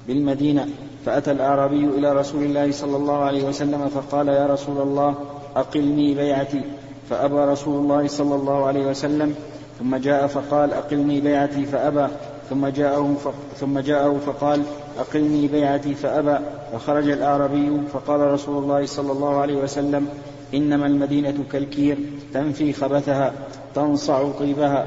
بالمدينة 0.08 0.68
فأتى 1.06 1.30
الأعرابي 1.30 1.84
إلى 1.84 2.12
رسول 2.12 2.42
الله 2.44 2.72
صلى 2.72 2.96
الله 2.96 3.18
عليه 3.18 3.44
وسلم 3.44 3.88
فقال 3.88 4.28
يا 4.28 4.46
رسول 4.46 4.80
الله 4.80 5.14
أقلني 5.56 6.14
بيعتي 6.14 6.62
فأبى 7.10 7.52
رسول 7.52 7.82
الله 7.82 8.06
صلى 8.06 8.34
الله 8.34 8.66
عليه 8.66 8.86
وسلم 8.86 9.34
ثم 9.78 9.96
جاء 9.96 10.26
فقال 10.26 10.72
أقلني 10.72 11.20
بيعتي 11.20 11.66
فأبى 11.66 12.06
ثم 12.50 12.66
جاءه. 12.66 13.16
ثم 13.60 13.78
جاءه 13.78 14.20
فقال 14.26 14.62
أقلني 14.98 15.48
بيعتي 15.48 15.94
فأبى 15.94 16.38
فخرج 16.72 17.08
الأعرابي 17.08 17.80
فقال 17.92 18.20
رسول 18.20 18.62
الله 18.62 18.86
صلى 18.86 19.12
الله 19.12 19.40
عليه 19.40 19.54
وسلم 19.54 20.08
إنما 20.54 20.86
المدينة 20.86 21.44
كالكير 21.52 21.98
تنفي 22.34 22.72
خبثها 22.72 23.32
تنصع 23.74 24.32
طيبها 24.32 24.86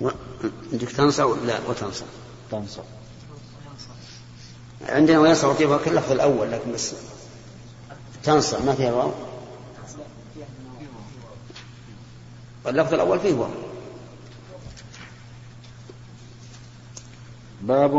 و... 0.00 0.08
عندك 0.72 0.88
تنصع 0.92 1.24
لا 1.46 1.58
وتنصع. 1.68 2.04
تنصع 2.50 2.82
عندنا 4.88 5.18
وينصع 5.18 5.52
طيبها 5.52 5.78
كاللفظ 5.78 6.12
الأول 6.12 6.52
لكن 6.52 6.72
بس 6.72 6.94
تنصع 8.24 8.58
ما 8.60 8.72
فيها 8.74 8.92
واو. 8.92 9.10
واللفظ 12.64 12.94
الأول 12.94 13.20
فيه 13.20 13.34
واو. 13.34 13.50
باب 17.62 17.94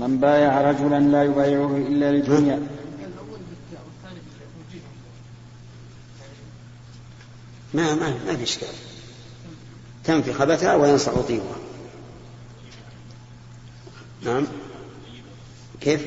من 0.00 0.18
بايع 0.18 0.70
رجلا 0.70 1.00
لا 1.00 1.24
يبايعه 1.24 1.76
إلا 1.76 2.12
للدنيا 2.12 2.66
ما 7.74 7.94
ما 7.94 8.24
ما 8.26 8.36
في 8.36 8.42
إشكال. 8.42 8.68
تنفي 10.04 10.32
خبثها 10.32 10.74
وينصع 10.74 11.12
طيبها. 11.12 11.56
نعم. 14.22 14.46
كيف؟ 15.80 16.06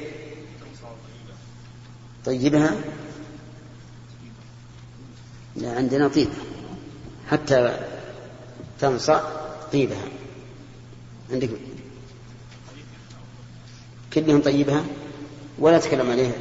طيبها 2.25 2.75
لا 5.55 5.75
عندنا 5.75 6.07
طيبة 6.07 6.31
حتى 7.29 7.79
تنصع 8.79 9.21
طيبها 9.71 10.05
عندك 11.31 11.49
كلهم 14.16 14.41
طيبها 14.41 14.86
ولا 15.59 15.80
تكلم 15.80 16.11
عليها 16.11 16.32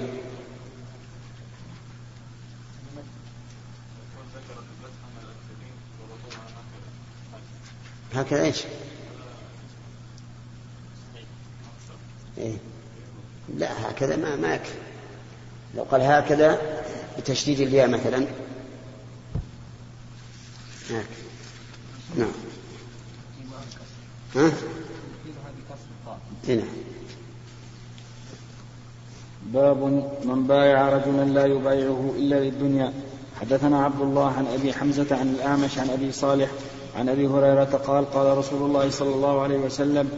هكذا 8.15 8.43
إيش؟ 8.43 8.63
إيه؟ 12.39 12.57
لا 13.57 13.91
هكذا 13.91 14.17
ما 14.17 14.37
ما 14.37 14.55
يكفي 14.55 14.75
لو 15.75 15.83
قال 15.83 16.03
هكذا 16.03 16.61
بتشديد 17.19 17.61
الياء 17.61 17.89
مثلا 17.89 18.27
هكذا 20.91 21.05
نعم 22.17 22.33
ها؟ 24.35 24.53
إيه 26.49 26.57
نعم 26.57 26.94
باب 29.55 29.83
من 30.25 30.45
بايع 30.49 30.89
رجلا 30.89 31.25
لا 31.25 31.47
يبايعه 31.47 32.13
إلا 32.19 32.41
للدنيا. 32.41 32.93
حدثنا 33.41 33.85
عبد 33.85 34.01
الله 34.01 34.27
عن 34.27 34.47
أبي 34.55 34.73
حمزة 34.73 35.17
عن 35.17 35.29
الأعمش 35.29 35.79
عن 35.79 35.91
أبي 35.91 36.13
صالح 36.13 36.49
عن 36.99 37.09
أبي 37.09 37.27
هريرة 37.27 37.81
قال 37.87 38.11
قال 38.11 38.39
رسول 38.39 38.63
الله 38.63 38.91
صلى 38.91 39.15
الله 39.15 39.41
عليه 39.41 39.59
وسلم 39.59 40.09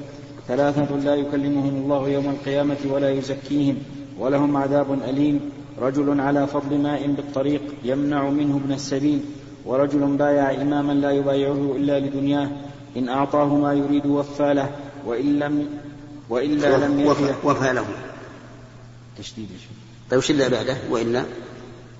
ثلاثة 0.49 0.97
لا 0.97 1.14
يكلمهم 1.14 1.76
الله 1.76 2.09
يوم 2.09 2.26
القيامة 2.26 2.76
ولا 2.91 3.11
يزكيهم 3.11 3.76
ولهم 4.18 4.57
عذاب 4.57 4.93
أليم. 5.09 5.41
رجل 5.80 6.20
على 6.20 6.47
فضل 6.47 6.78
ماء 6.78 7.07
بالطريق 7.07 7.62
يمنع 7.84 8.30
منه 8.30 8.57
ابن 8.57 8.72
السبيل. 8.72 9.20
ورجل 9.66 10.16
بايع 10.16 10.62
إماما 10.62 10.93
لا 10.93 11.11
يبايعه 11.11 11.72
إلا 11.76 12.01
لدنياه. 12.01 12.49
إن 12.97 13.09
أعطاه 13.09 13.55
ما 13.55 13.72
يريد 13.72 14.07
وفى 14.07 14.55
له 14.55 14.70
وإن 15.07 15.39
لم 15.39 15.66
وإلا 16.30 16.87
لم 16.87 17.01
يفي 17.01 17.34
وفى 17.45 17.72
له. 17.72 17.84
تشديد 19.19 19.49
طيب 20.11 20.19
وش 20.19 20.31
اللي 20.31 20.49
بعده؟ 20.49 20.77
وإلا؟ 20.91 21.25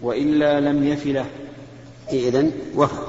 وإلا 0.03 0.61
لم 0.61 0.85
يف 0.85 1.07
له. 1.07 1.27
إذن 2.13 2.53
وفى. 2.75 3.07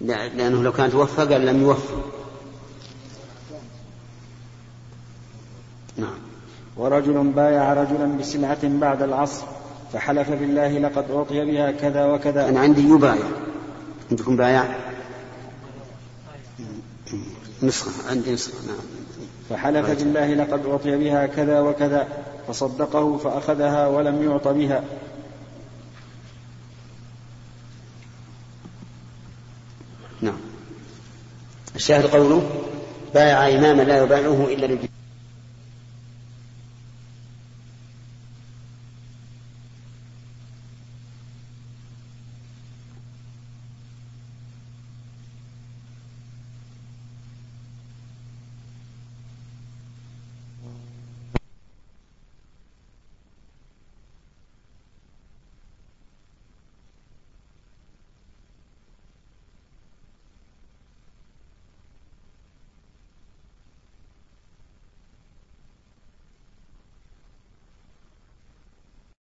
لأنه 0.00 0.62
لو 0.62 0.72
كانت 0.72 0.94
وفى 0.94 1.22
قال 1.22 1.46
لم 1.46 1.62
يوفى. 1.62 1.94
نعم. 5.96 6.18
ورجل 6.76 7.32
بايع 7.36 7.72
رجلا 7.72 8.18
بسلعة 8.18 8.68
بعد 8.68 9.02
العصر 9.02 9.44
فحلف 9.92 10.30
بالله 10.30 10.78
لقد 10.78 11.10
أعطي 11.10 11.44
بها 11.44 11.70
كذا 11.70 12.04
وكذا. 12.04 12.48
أنا 12.48 12.60
عندي 12.60 12.82
يبايع 12.82 13.26
عندكم 14.10 14.36
بايع؟ 14.36 14.64
نسخة 17.62 18.10
عندي 18.10 18.32
نسخة 18.32 18.66
نعم. 18.66 18.95
فحلف 19.50 19.90
بالله 19.90 20.34
لقد 20.34 20.66
أعطي 20.66 20.96
بها 20.96 21.26
كذا 21.26 21.60
وكذا 21.60 22.08
فصدقه 22.48 23.16
فأخذها 23.16 23.86
ولم 23.86 24.30
يعط 24.30 24.48
بها. 24.48 24.84
نعم. 30.20 30.38
الشاهد 31.76 32.06
قوله 32.06 32.50
بايع 33.14 33.48
إماما 33.48 33.82
لا 33.82 34.02
يبايعه 34.02 34.46
إلا 34.48 34.66